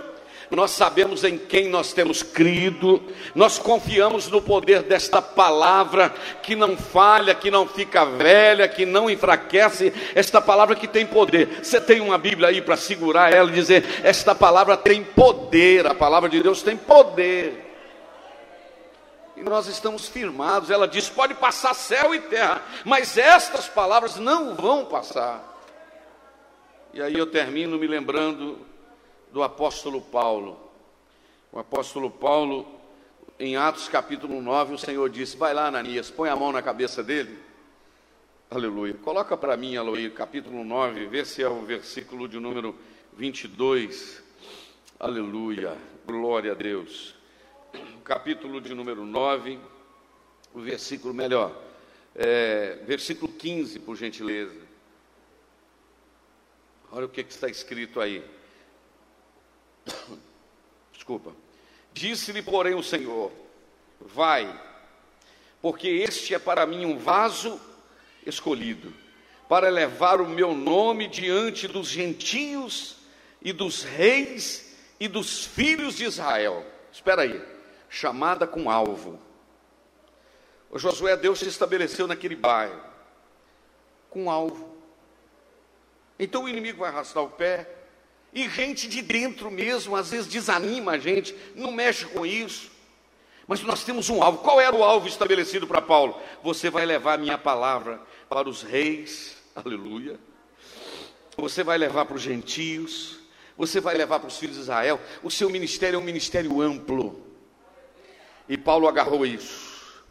[0.49, 3.01] nós sabemos em quem nós temos crido,
[3.33, 9.09] nós confiamos no poder desta palavra que não falha, que não fica velha, que não
[9.09, 11.63] enfraquece, esta palavra que tem poder.
[11.63, 15.95] Você tem uma Bíblia aí para segurar ela e dizer: esta palavra tem poder, a
[15.95, 17.71] palavra de Deus tem poder.
[19.35, 20.69] E nós estamos firmados.
[20.69, 25.51] Ela diz: pode passar céu e terra, mas estas palavras não vão passar.
[26.93, 28.72] E aí eu termino me lembrando
[29.33, 30.59] do apóstolo Paulo.
[31.51, 32.67] O apóstolo Paulo,
[33.39, 37.03] em Atos capítulo 9, o Senhor disse: Vai lá, Ananias, põe a mão na cabeça
[37.03, 37.39] dele.
[38.49, 38.93] Aleluia.
[38.93, 42.75] Coloca para mim, Aloí, capítulo 9, vê se é o versículo de número
[43.17, 44.21] 22.
[44.99, 45.75] Aleluia.
[46.05, 47.15] Glória a Deus.
[48.03, 49.59] Capítulo de número 9,
[50.53, 51.59] o versículo melhor.
[52.13, 54.61] É, versículo 15, por gentileza.
[56.91, 58.23] Olha o que, que está escrito aí.
[60.93, 61.33] Desculpa.
[61.93, 63.31] Disse-lhe, porém, o Senhor:
[63.99, 64.61] Vai,
[65.61, 67.59] porque este é para mim um vaso
[68.25, 68.93] escolhido,
[69.47, 72.97] para levar o meu nome diante dos gentios
[73.41, 76.65] e dos reis e dos filhos de Israel.
[76.91, 77.41] Espera aí,
[77.89, 79.19] chamada com alvo.
[80.69, 82.81] O Josué, Deus se estabeleceu naquele bairro,
[84.09, 84.75] com alvo.
[86.17, 87.69] Então o inimigo vai arrastar o pé,
[88.33, 92.71] e gente de dentro mesmo, às vezes desanima a gente, não mexe com isso.
[93.47, 94.39] Mas nós temos um alvo.
[94.39, 96.19] Qual era o alvo estabelecido para Paulo?
[96.41, 100.19] Você vai levar a minha palavra para os reis, aleluia.
[101.37, 103.19] Você vai levar para os gentios,
[103.55, 104.99] você vai levar para os filhos de Israel.
[105.21, 107.27] O seu ministério é um ministério amplo.
[108.49, 110.01] E Paulo agarrou isso.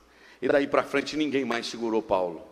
[0.41, 2.52] E daí para frente ninguém mais segurou Paulo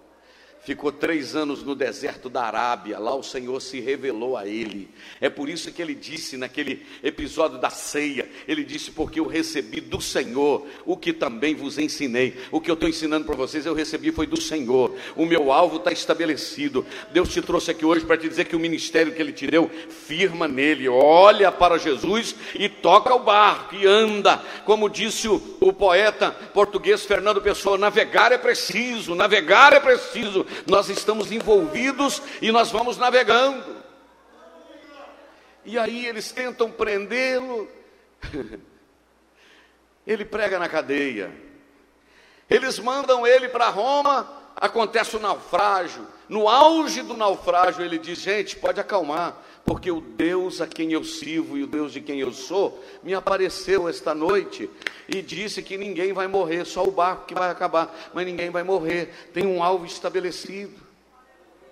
[0.62, 4.88] ficou três anos no deserto da Arábia, lá o Senhor se revelou a ele.
[5.20, 9.80] É por isso que ele disse naquele episódio da ceia: ele disse, porque eu recebi
[9.80, 12.36] do Senhor o que também vos ensinei.
[12.50, 14.94] O que eu estou ensinando para vocês, eu recebi foi do Senhor.
[15.16, 16.84] O meu alvo está estabelecido.
[17.12, 19.70] Deus te trouxe aqui hoje para te dizer que o ministério que ele te deu,
[19.88, 24.42] firma nele, olha para Jesus e toca o barco e anda.
[24.64, 30.88] Como disse o, o poeta português Fernando Pessoa: navegar é preciso, navegar é preciso nós
[30.88, 33.80] estamos envolvidos e nós vamos navegando.
[35.64, 37.68] E aí eles tentam prendê-lo,
[40.06, 41.32] ele prega na cadeia.
[42.48, 46.06] Eles mandam ele para Roma, acontece o naufrágio.
[46.28, 51.04] No auge do naufrágio, ele diz: Gente, pode acalmar, porque o Deus a quem eu
[51.04, 54.68] sirvo e o Deus de quem eu sou me apareceu esta noite
[55.08, 58.62] e disse que ninguém vai morrer, só o barco que vai acabar, mas ninguém vai
[58.62, 59.30] morrer.
[59.32, 60.74] Tem um alvo estabelecido.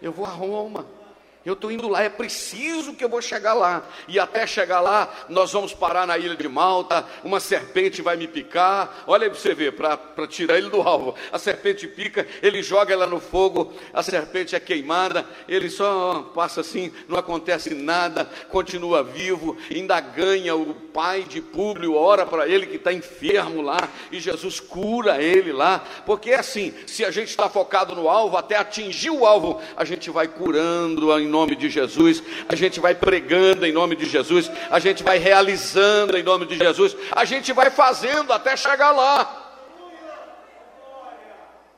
[0.00, 0.97] Eu vou a Roma.
[1.46, 3.82] Eu estou indo lá, é preciso que eu vou chegar lá.
[4.06, 8.26] E até chegar lá, nós vamos parar na ilha de Malta, uma serpente vai me
[8.26, 9.04] picar.
[9.06, 11.14] Olha aí para você ver, para tirar ele do alvo.
[11.32, 16.60] A serpente pica, ele joga ela no fogo, a serpente é queimada, ele só passa
[16.60, 22.66] assim, não acontece nada, continua vivo, ainda ganha o pai de Públio, ora para ele
[22.66, 25.84] que está enfermo lá, e Jesus cura ele lá.
[26.04, 29.84] Porque é assim, se a gente está focado no alvo, até atingir o alvo, a
[29.84, 34.50] gente vai curando em nome de Jesus, a gente vai pregando em nome de Jesus,
[34.70, 39.44] a gente vai realizando em nome de Jesus, a gente vai fazendo até chegar lá.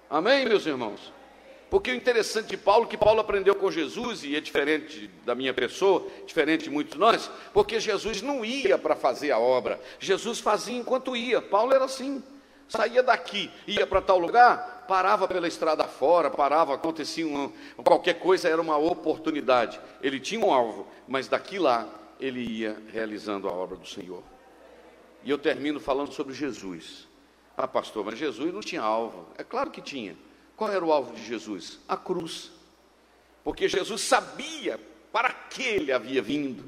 [0.09, 1.12] Amém, meus irmãos?
[1.70, 5.55] Porque o interessante de Paulo, que Paulo aprendeu com Jesus, e é diferente da minha
[5.55, 10.40] pessoa, diferente de muitos de nós, porque Jesus não ia para fazer a obra, Jesus
[10.40, 11.40] fazia enquanto ia.
[11.40, 12.22] Paulo era assim.
[12.70, 17.53] Saía daqui, ia para tal lugar, parava pela estrada fora, parava, acontecia uma,
[17.84, 19.80] qualquer coisa, era uma oportunidade.
[20.03, 21.88] Ele tinha um alvo, mas daqui lá
[22.18, 24.20] ele ia realizando a obra do Senhor.
[25.22, 27.07] E eu termino falando sobre Jesus.
[27.57, 29.28] Ah, pastor, mas Jesus não tinha alvo.
[29.38, 30.16] É claro que tinha.
[30.57, 31.78] Qual era o alvo de Jesus?
[31.86, 32.51] A cruz.
[33.45, 34.80] Porque Jesus sabia
[35.12, 36.64] para que ele havia vindo.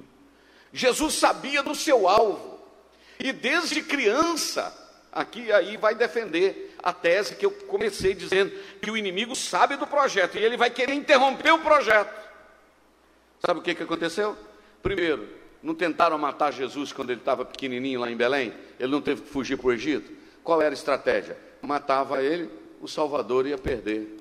[0.72, 2.60] Jesus sabia do seu alvo.
[3.18, 4.72] E desde criança,
[5.10, 9.86] aqui aí vai defender a tese que eu comecei dizendo que o inimigo sabe do
[9.86, 12.12] projeto e ele vai querer interromper o projeto.
[13.44, 14.36] Sabe o que, que aconteceu?
[14.82, 15.28] Primeiro,
[15.62, 18.52] não tentaram matar Jesus quando ele estava pequenininho lá em Belém?
[18.78, 20.12] Ele não teve que fugir para o Egito?
[20.42, 21.36] Qual era a estratégia?
[21.60, 24.18] Matava ele, o Salvador ia perder.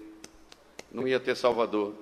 [0.91, 1.95] Não ia ter Salvador.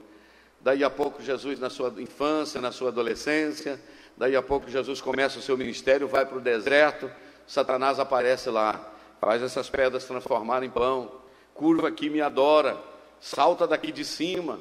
[0.60, 3.80] Daí a pouco, Jesus, na sua infância, na sua adolescência,
[4.18, 7.10] daí a pouco, Jesus começa o seu ministério, vai para o deserto,
[7.48, 11.12] Satanás aparece lá, faz essas pedras transformarem em pão,
[11.54, 12.78] curva aqui, me adora,
[13.20, 14.60] salta daqui de cima.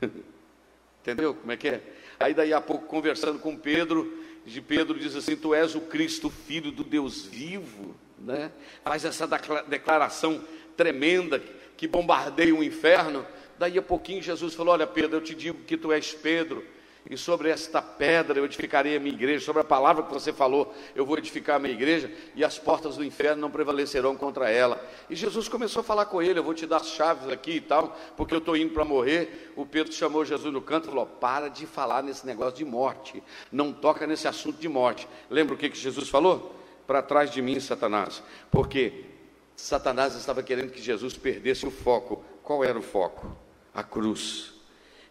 [1.02, 1.82] Entendeu como é que é?
[2.20, 6.30] Aí daí a pouco, conversando com Pedro, de Pedro diz assim: Tu és o Cristo,
[6.30, 8.50] filho do Deus vivo, né?
[8.82, 9.26] Faz essa
[9.66, 10.42] declaração
[10.76, 11.42] tremenda
[11.76, 13.24] que bombardeia o inferno.
[13.58, 16.64] Daí a pouquinho Jesus falou: Olha, Pedro, eu te digo que tu és Pedro,
[17.08, 20.74] e sobre esta pedra eu edificarei a minha igreja, sobre a palavra que você falou,
[20.94, 24.84] eu vou edificar a minha igreja, e as portas do inferno não prevalecerão contra ela.
[25.08, 27.60] E Jesus começou a falar com ele: Eu vou te dar as chaves aqui e
[27.60, 29.52] tal, porque eu estou indo para morrer.
[29.56, 33.22] O Pedro chamou Jesus no canto e falou: Para de falar nesse negócio de morte,
[33.50, 35.08] não toca nesse assunto de morte.
[35.30, 36.54] Lembra o que, que Jesus falou?
[36.86, 39.04] Para trás de mim, Satanás, porque
[39.54, 42.24] Satanás estava querendo que Jesus perdesse o foco.
[42.42, 43.36] Qual era o foco?
[43.78, 44.57] a cruz.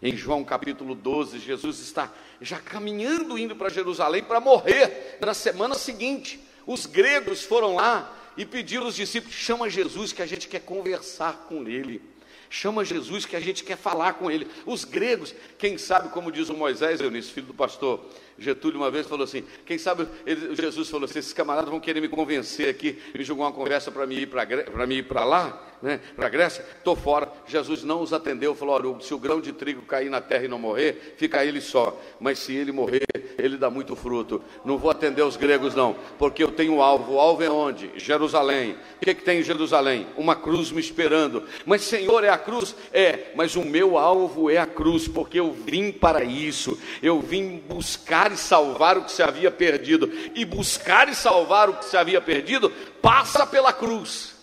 [0.01, 5.75] Em João capítulo 12, Jesus está já caminhando, indo para Jerusalém para morrer na semana
[5.75, 6.39] seguinte.
[6.67, 11.47] Os gregos foram lá e pediram aos discípulos: chama Jesus que a gente quer conversar
[11.49, 12.01] com ele.
[12.49, 14.47] Chama Jesus que a gente quer falar com ele.
[14.65, 18.05] Os gregos, quem sabe, como diz o Moisés, Eunice, filho do pastor
[18.37, 22.01] Getúlio, uma vez falou assim: quem sabe, ele, Jesus falou assim: esses camaradas vão querer
[22.01, 26.29] me convencer aqui, me jogar uma conversa para mim ir para lá né, para a
[26.29, 27.31] Grécia, estou fora.
[27.45, 30.47] Jesus não os atendeu, falou: olha, se o grão de trigo cair na terra e
[30.47, 31.99] não morrer, fica ele só.
[32.19, 33.05] Mas se ele morrer,
[33.37, 34.41] ele dá muito fruto.
[34.65, 37.13] Não vou atender os gregos, não, porque eu tenho alvo.
[37.13, 37.91] O alvo é onde?
[37.95, 38.75] Jerusalém.
[39.01, 40.07] O que, que tem em Jerusalém?
[40.17, 41.43] Uma cruz me esperando.
[41.65, 42.75] Mas, Senhor, é a cruz?
[42.91, 46.79] É, mas o meu alvo é a cruz, porque eu vim para isso.
[47.01, 50.09] Eu vim buscar e salvar o que se havia perdido.
[50.35, 52.69] E buscar e salvar o que se havia perdido
[53.01, 54.35] passa pela cruz.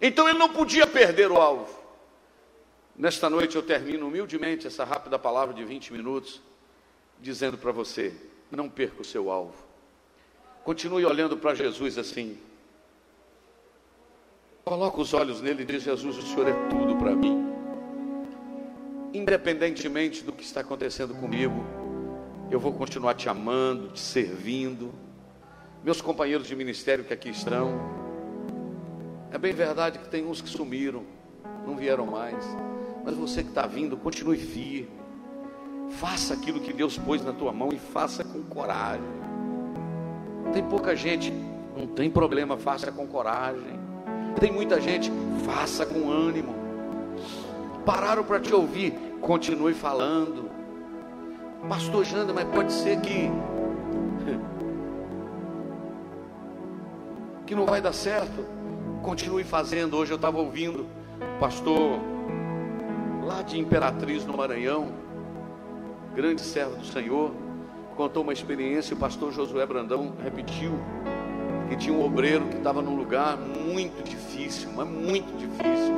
[0.00, 1.82] Então ele não podia perder o alvo.
[2.96, 6.40] Nesta noite eu termino humildemente essa rápida palavra de 20 minutos,
[7.20, 8.14] dizendo para você:
[8.50, 9.54] não perca o seu alvo.
[10.62, 12.38] Continue olhando para Jesus assim.
[14.64, 17.53] Coloca os olhos nele e diz: Jesus, o Senhor é tudo para mim.
[19.14, 21.64] Independentemente do que está acontecendo comigo,
[22.50, 24.92] eu vou continuar te amando, te servindo.
[25.84, 27.78] Meus companheiros de ministério que aqui estão,
[29.30, 31.04] é bem verdade que tem uns que sumiram,
[31.64, 32.44] não vieram mais.
[33.04, 34.90] Mas você que está vindo, continue firme.
[35.90, 39.04] Faça aquilo que Deus pôs na tua mão e faça com coragem.
[40.52, 41.32] Tem pouca gente,
[41.76, 43.78] não tem problema, faça com coragem.
[44.40, 45.12] Tem muita gente,
[45.44, 46.63] faça com ânimo.
[47.84, 50.50] Pararam para te ouvir, continue falando.
[51.68, 53.30] Pastor Janda, mas pode ser que
[57.46, 58.54] que não vai dar certo
[59.04, 59.98] continue fazendo.
[59.98, 60.86] Hoje eu estava ouvindo
[61.20, 62.00] o pastor
[63.22, 64.92] lá de Imperatriz, no Maranhão,
[66.14, 67.30] grande servo do Senhor,
[67.96, 68.96] contou uma experiência.
[68.96, 70.72] O pastor Josué Brandão repetiu
[71.68, 75.94] que tinha um obreiro que estava num lugar muito difícil, mas muito difícil.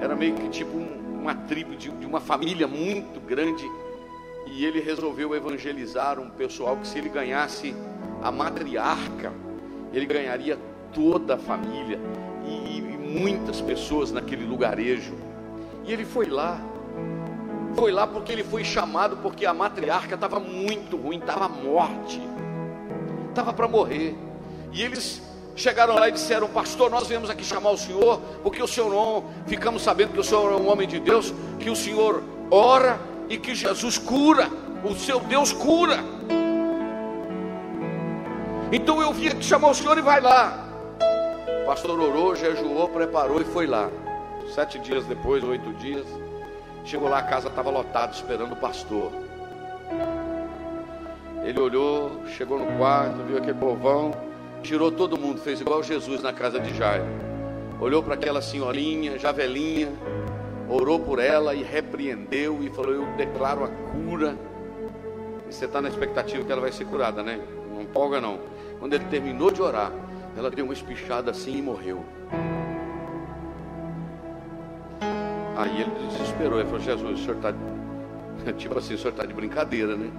[0.00, 3.64] Era meio que tipo um, uma tribo de, de uma família muito grande.
[4.46, 7.74] E ele resolveu evangelizar um pessoal que, se ele ganhasse
[8.22, 9.32] a matriarca,
[9.92, 10.58] ele ganharia
[10.92, 11.98] toda a família
[12.46, 15.14] e, e muitas pessoas naquele lugarejo.
[15.84, 16.60] E ele foi lá,
[17.74, 22.20] foi lá porque ele foi chamado, porque a matriarca estava muito ruim, estava morte,
[23.28, 24.16] estava para morrer.
[24.72, 25.22] E eles
[25.58, 29.24] chegaram lá e disseram: Pastor, nós viemos aqui chamar o senhor, porque o senhor não,
[29.46, 32.98] ficamos sabendo que o senhor é um homem de Deus, que o senhor ora
[33.28, 34.48] e que Jesus cura,
[34.84, 35.98] o seu Deus cura.
[38.72, 40.68] Então eu vim aqui chamar o senhor e vai lá
[41.68, 43.90] pastor orou, jejuou, preparou e foi lá.
[44.54, 46.06] Sete dias depois, oito dias,
[46.82, 49.12] chegou lá, a casa estava lotada, esperando o pastor.
[51.44, 54.12] Ele olhou, chegou no quarto, viu aquele povão,
[54.62, 57.04] tirou todo mundo, fez igual Jesus na casa de Jairo.
[57.80, 59.92] Olhou para aquela senhorinha, já velhinha,
[60.68, 64.36] orou por ela e repreendeu e falou: Eu declaro a cura.
[65.48, 67.40] E você está na expectativa que ela vai ser curada, né?
[67.72, 68.38] Não empolga não.
[68.78, 69.92] Quando ele terminou de orar,
[70.36, 72.04] ela deu uma espichada assim e morreu.
[75.56, 77.54] Aí ele desesperou, ele falou: Jesus, o senhor está.
[78.56, 80.10] Tipo assim, o senhor está de brincadeira, né?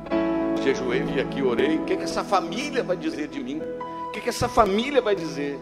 [0.64, 1.78] Jejuei, vim aqui, orei.
[1.78, 3.62] O que, que essa família vai dizer de mim?
[4.20, 5.58] Que, que essa família vai dizer?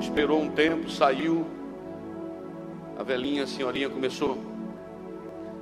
[0.00, 1.46] Esperou um tempo, saiu.
[2.98, 4.36] A velhinha, a senhorinha começou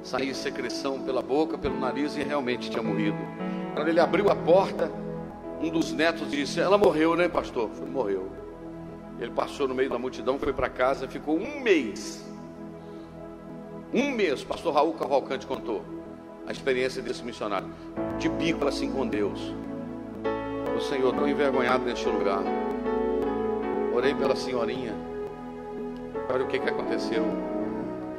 [0.00, 3.18] a sair secreção pela boca, pelo nariz e realmente tinha morrido.
[3.74, 4.90] Quando ele abriu a porta,
[5.60, 7.68] um dos netos disse: Ela morreu, né, pastor?
[7.68, 8.32] Falei, morreu.
[9.20, 12.26] Ele passou no meio da multidão, foi para casa, ficou um mês.
[13.92, 15.84] Um mês, pastor Raul Cavalcante contou
[16.46, 17.68] a experiência desse missionário,
[18.18, 19.54] de bico assim com Deus.
[20.82, 22.42] Senhor, estou envergonhado neste lugar.
[23.94, 24.94] Orei pela senhorinha.
[26.28, 27.24] Olha o que, que aconteceu.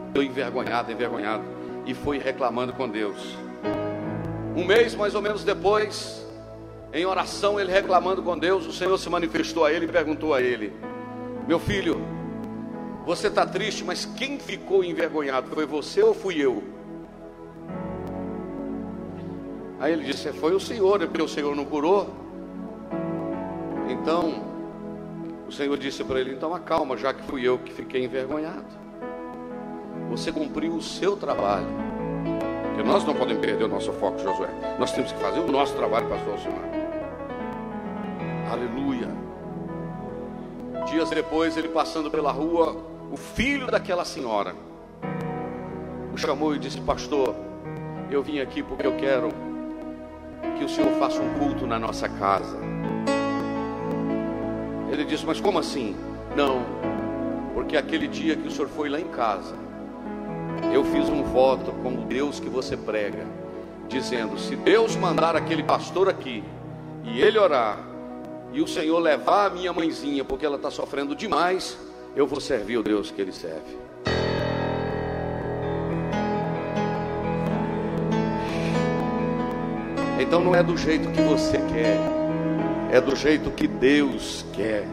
[0.08, 1.44] Estou envergonhado, envergonhado.
[1.86, 3.36] E foi reclamando com Deus.
[4.56, 6.26] Um mês mais ou menos depois,
[6.94, 10.42] em oração, ele reclamando com Deus, o Senhor se manifestou a ele e perguntou a
[10.42, 10.72] ele:
[11.48, 12.00] Meu filho,
[13.06, 15.50] você está triste, mas quem ficou envergonhado?
[15.50, 16.64] Foi você ou fui eu?
[19.80, 22.23] Aí ele disse: Foi o Senhor, é porque o Senhor não curou.
[23.94, 24.44] Então,
[25.48, 28.66] o Senhor disse para ele: Então acalma, já que fui eu que fiquei envergonhado.
[30.10, 31.68] Você cumpriu o seu trabalho.
[32.68, 34.50] Porque nós não podemos perder o nosso foco, Josué.
[34.80, 36.70] Nós temos que fazer o nosso trabalho, pastor Alcimar.
[38.52, 39.08] Aleluia.
[40.88, 42.76] Dias depois, ele passando pela rua,
[43.12, 44.56] o filho daquela senhora
[46.12, 47.36] o chamou e disse: Pastor,
[48.10, 49.30] eu vim aqui porque eu quero
[50.58, 52.83] que o Senhor faça um culto na nossa casa.
[54.94, 55.96] Ele disse: Mas como assim?
[56.36, 56.64] Não,
[57.56, 59.56] porque aquele dia que o Senhor foi lá em casa,
[60.72, 63.26] eu fiz um voto com o Deus que você prega,
[63.90, 66.44] dizendo: Se Deus mandar aquele pastor aqui
[67.04, 67.80] e ele orar,
[68.54, 71.76] e o Senhor levar a minha mãezinha, porque ela está sofrendo demais,
[72.16, 73.76] eu vou servir o Deus que ele serve.
[80.20, 82.23] Então não é do jeito que você quer,
[82.94, 84.86] é do jeito que Deus quer.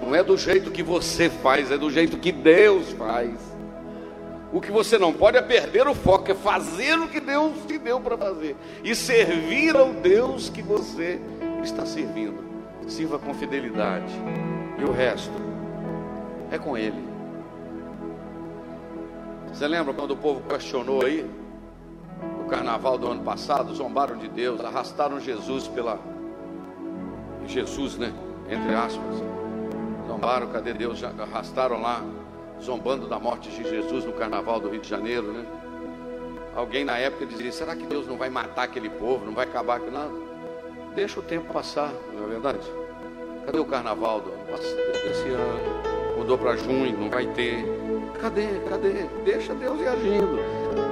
[0.00, 3.34] Não é do jeito que você faz, é do jeito que Deus faz.
[4.52, 7.78] O que você não pode é perder o foco, é fazer o que Deus te
[7.78, 8.54] deu para fazer
[8.84, 11.20] e servir ao Deus que você
[11.64, 12.38] está servindo.
[12.86, 14.14] Sirva com fidelidade.
[14.78, 15.34] E o resto
[16.52, 17.08] é com Ele.
[19.52, 21.28] Você lembra quando o povo questionou aí?
[22.38, 25.98] No carnaval do ano passado, zombaram de Deus, arrastaram Jesus pela.
[27.52, 28.12] Jesus, né?
[28.48, 29.22] Entre aspas.
[30.06, 30.98] Zombaram, cadê Deus?
[30.98, 32.02] Já arrastaram lá,
[32.62, 35.44] zombando da morte de Jesus no carnaval do Rio de Janeiro, né?
[36.54, 39.80] Alguém na época dizia: será que Deus não vai matar aquele povo, não vai acabar
[39.80, 40.12] com nada?
[40.94, 42.66] Deixa o tempo passar, não é verdade?
[43.46, 46.18] Cadê o carnaval do, desse ano?
[46.18, 47.64] Mudou para junho, não vai ter.
[48.20, 48.46] Cadê?
[48.68, 49.06] Cadê?
[49.24, 50.38] Deixa Deus ir agindo.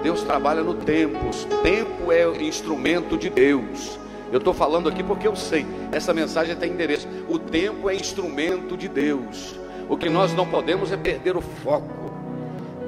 [0.02, 1.18] Deus trabalha no tempo.
[1.18, 3.98] O tempo é instrumento de Deus.
[4.32, 5.66] Eu estou falando aqui porque eu sei.
[5.92, 7.06] Essa mensagem tem endereço.
[7.28, 9.58] O tempo é instrumento de Deus.
[9.88, 12.10] O que nós não podemos é perder o foco.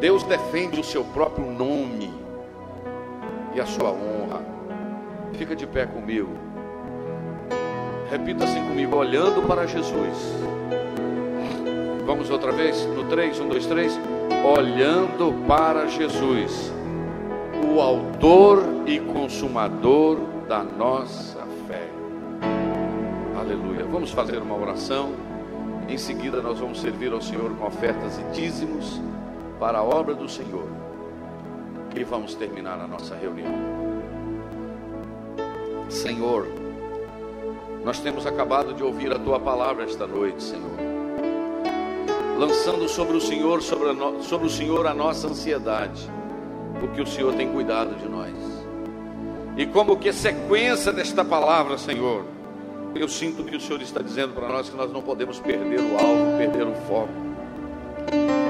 [0.01, 2.13] Deus defende o seu próprio nome
[3.55, 4.43] e a sua honra.
[5.35, 6.31] Fica de pé comigo.
[8.11, 10.17] Repita assim comigo, olhando para Jesus.
[12.07, 12.87] Vamos outra vez?
[12.87, 14.01] No 3, 1, 2, 3.
[14.57, 16.73] Olhando para Jesus,
[17.71, 21.87] o Autor e Consumador da nossa fé.
[23.39, 23.85] Aleluia.
[23.85, 25.13] Vamos fazer uma oração.
[25.87, 28.99] Em seguida, nós vamos servir ao Senhor com ofertas e dízimos
[29.61, 30.67] para a obra do Senhor.
[31.95, 33.53] E vamos terminar a nossa reunião.
[35.91, 36.47] Senhor,
[37.85, 40.79] nós temos acabado de ouvir a tua palavra esta noite, Senhor.
[42.39, 46.09] Lançando sobre o Senhor, sobre, no, sobre o Senhor a nossa ansiedade,
[46.79, 48.48] porque o Senhor tem cuidado de nós.
[49.59, 52.25] E como que sequência desta palavra, Senhor,
[52.95, 55.99] eu sinto que o Senhor está dizendo para nós que nós não podemos perder o
[55.99, 57.13] alvo, perder o foco.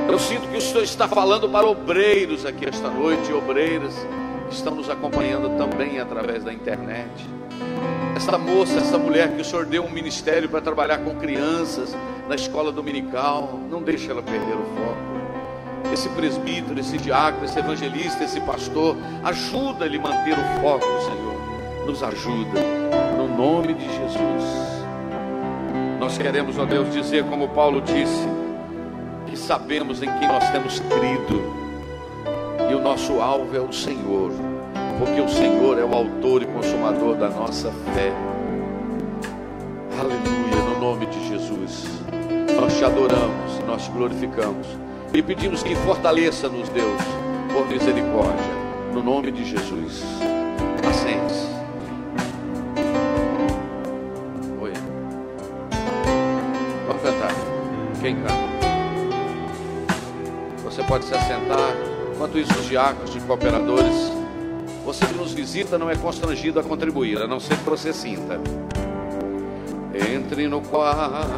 [0.06, 3.94] Eu sinto que o Senhor está falando para obreiros aqui esta noite, obreiras
[4.50, 7.26] que estão nos acompanhando também através da internet.
[8.14, 11.96] Essa moça, essa mulher que o Senhor deu um ministério para trabalhar com crianças
[12.28, 15.07] na escola dominical, não deixe ela perder o foco.
[15.92, 21.86] Esse presbítero, esse diácono, esse evangelista, esse pastor, ajuda ele a manter o foco, Senhor.
[21.86, 22.60] Nos ajuda,
[23.16, 24.44] no nome de Jesus.
[25.98, 28.26] nós queremos, ó Deus, dizer como Paulo disse,
[29.26, 31.58] que sabemos em quem nós temos crido,
[32.70, 34.30] e o nosso alvo é o Senhor,
[34.98, 38.12] porque o Senhor é o autor e consumador da nossa fé.
[39.98, 41.86] Aleluia, no nome de Jesus.
[42.60, 44.66] Nós te adoramos, nós te glorificamos
[45.12, 47.00] e pedimos que fortaleça-nos, Deus,
[47.52, 48.52] por misericórdia,
[48.92, 50.02] no nome de Jesus.
[50.88, 51.34] Assente.
[54.60, 54.72] Oi.
[56.86, 57.32] Vamos cantar.
[58.00, 58.48] Quem canta?
[60.64, 61.74] Você pode se assentar.
[62.14, 64.12] Enquanto isso, os diáconos e cooperadores,
[64.84, 68.40] você que nos visita não é constrangido a contribuir, a não ser que você sinta.
[70.14, 71.30] Entre no quarto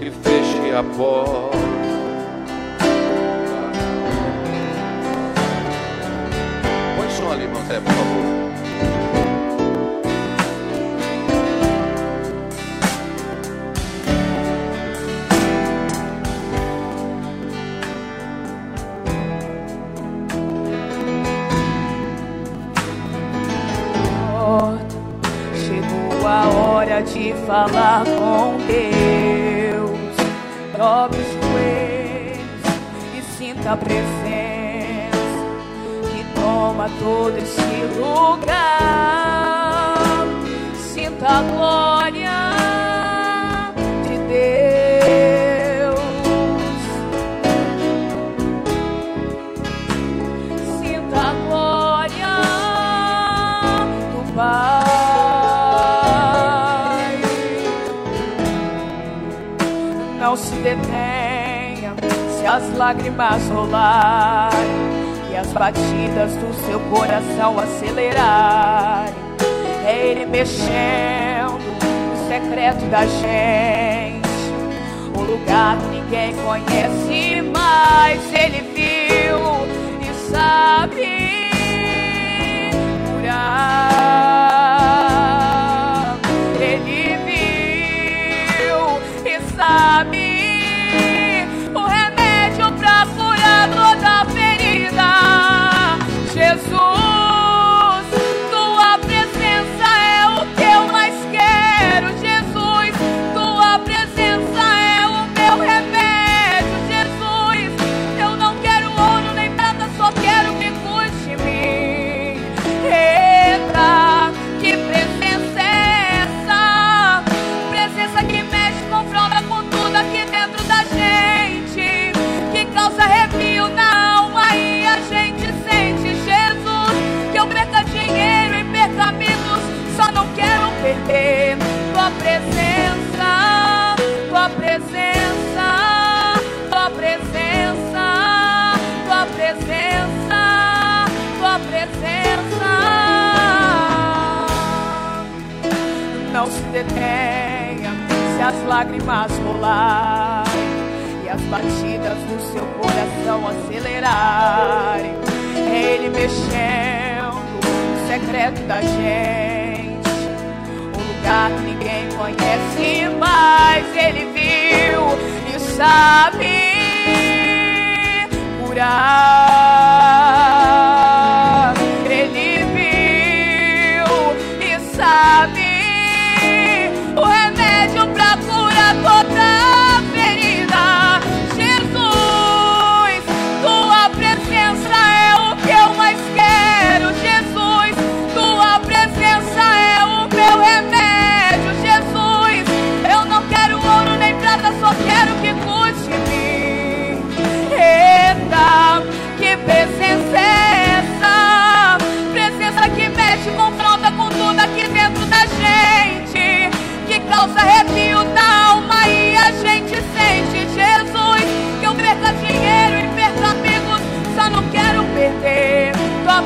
[0.00, 2.01] e feche a porta.
[7.32, 8.22] Ali, irmão Zé, por favor.
[27.02, 30.16] De falar com Deus.
[30.78, 32.38] Dobre os joelhos
[33.18, 34.21] e sinta a presença
[36.82, 37.60] toma todo esse
[37.98, 38.56] lugar.
[40.74, 42.30] Sinta a glória
[44.02, 46.00] de Deus.
[50.80, 52.34] Sinta a glória
[54.12, 54.82] do Pai.
[60.20, 61.94] Não se detenha
[62.38, 64.81] se as lágrimas rolarem
[65.52, 69.14] batidas do seu coração acelerarem.
[69.86, 74.28] É Ele mexendo no secreto da gente,
[75.16, 79.38] o lugar que ninguém conhece, mas Ele viu
[80.00, 81.21] e sabe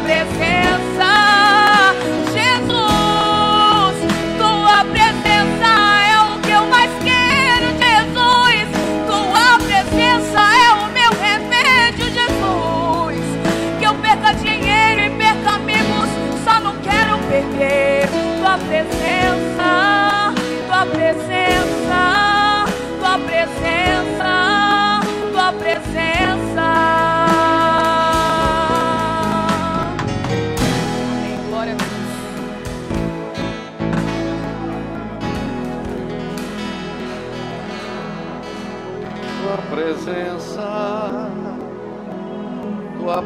[0.07, 0.36] tua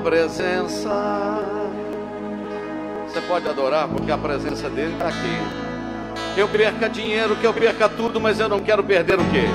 [0.00, 0.90] presença.
[3.06, 6.34] Você pode adorar porque a presença dele está aqui.
[6.34, 9.46] Que eu perca dinheiro, que eu perca tudo, mas eu não quero perder o quê?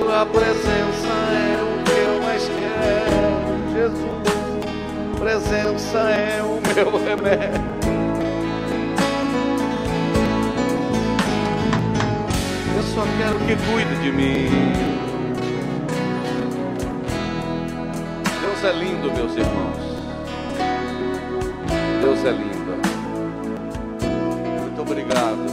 [0.00, 5.18] Tua presença é o que eu mais quero, Jesus.
[5.18, 7.75] Presença é o meu remédio.
[12.96, 14.48] Só quero que cuide de mim.
[18.40, 19.76] Deus é lindo, meus irmãos.
[22.00, 22.56] Deus é lindo.
[24.62, 25.44] Muito obrigado.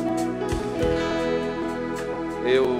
[2.45, 2.79] Eu,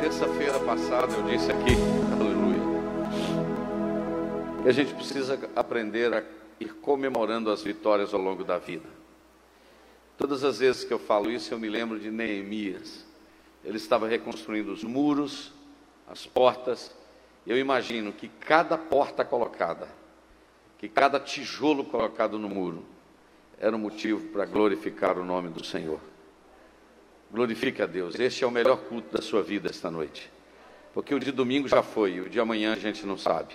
[0.00, 1.74] terça-feira passada, eu disse aqui,
[2.12, 2.60] aleluia,
[4.62, 6.22] que a gente precisa aprender a
[6.60, 8.88] ir comemorando as vitórias ao longo da vida.
[10.16, 13.03] Todas as vezes que eu falo isso, eu me lembro de Neemias.
[13.64, 15.52] Ele estava reconstruindo os muros,
[16.06, 16.94] as portas.
[17.46, 19.88] Eu imagino que cada porta colocada,
[20.78, 22.84] que cada tijolo colocado no muro,
[23.58, 26.00] era um motivo para glorificar o nome do Senhor.
[27.32, 28.18] Glorifique a Deus.
[28.18, 30.30] Este é o melhor culto da sua vida esta noite.
[30.92, 33.54] Porque o de domingo já foi, o de amanhã a gente não sabe.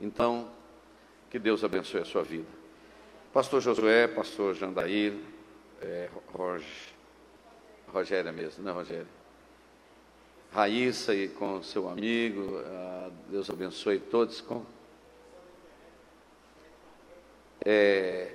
[0.00, 0.48] Então,
[1.30, 2.48] que Deus abençoe a sua vida.
[3.32, 5.14] Pastor Josué, pastor Jandair,
[5.80, 6.93] é, Roger,
[7.94, 9.06] Rogéria mesmo, né, Rogério?
[10.52, 14.40] Raíssa e com seu amigo, ah, Deus abençoe todos.
[14.40, 14.64] Com...
[17.64, 18.32] É,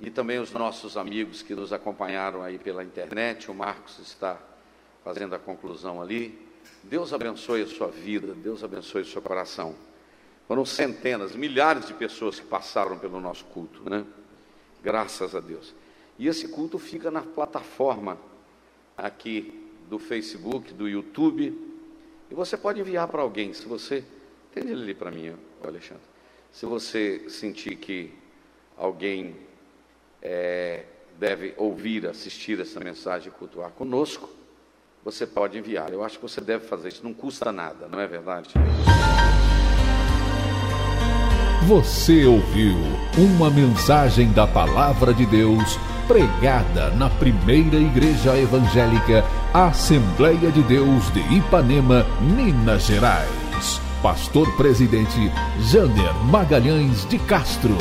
[0.00, 4.38] e também os nossos amigos que nos acompanharam aí pela internet, o Marcos está
[5.02, 6.38] fazendo a conclusão ali.
[6.82, 9.74] Deus abençoe a sua vida, Deus abençoe o seu coração.
[10.46, 14.04] Foram centenas, milhares de pessoas que passaram pelo nosso culto, né?
[14.82, 15.74] Graças a Deus.
[16.18, 18.18] E esse culto fica na plataforma
[18.96, 21.56] aqui do Facebook, do YouTube,
[22.30, 24.04] e você pode enviar para alguém, se você.
[24.56, 26.02] Ele ali para mim, Alexandre.
[26.52, 28.12] Se você sentir que
[28.76, 29.34] alguém
[30.22, 30.84] é,
[31.18, 34.28] deve ouvir, assistir essa mensagem e cultuar conosco,
[35.04, 35.92] você pode enviar.
[35.92, 38.50] Eu acho que você deve fazer isso, não custa nada, não é verdade?
[41.66, 42.76] Você ouviu
[43.18, 51.20] uma mensagem da Palavra de Deus pregada na primeira igreja evangélica Assembleia de Deus de
[51.34, 53.80] Ipanema, Minas Gerais.
[54.02, 57.76] Pastor presidente Jander Magalhães de Castro.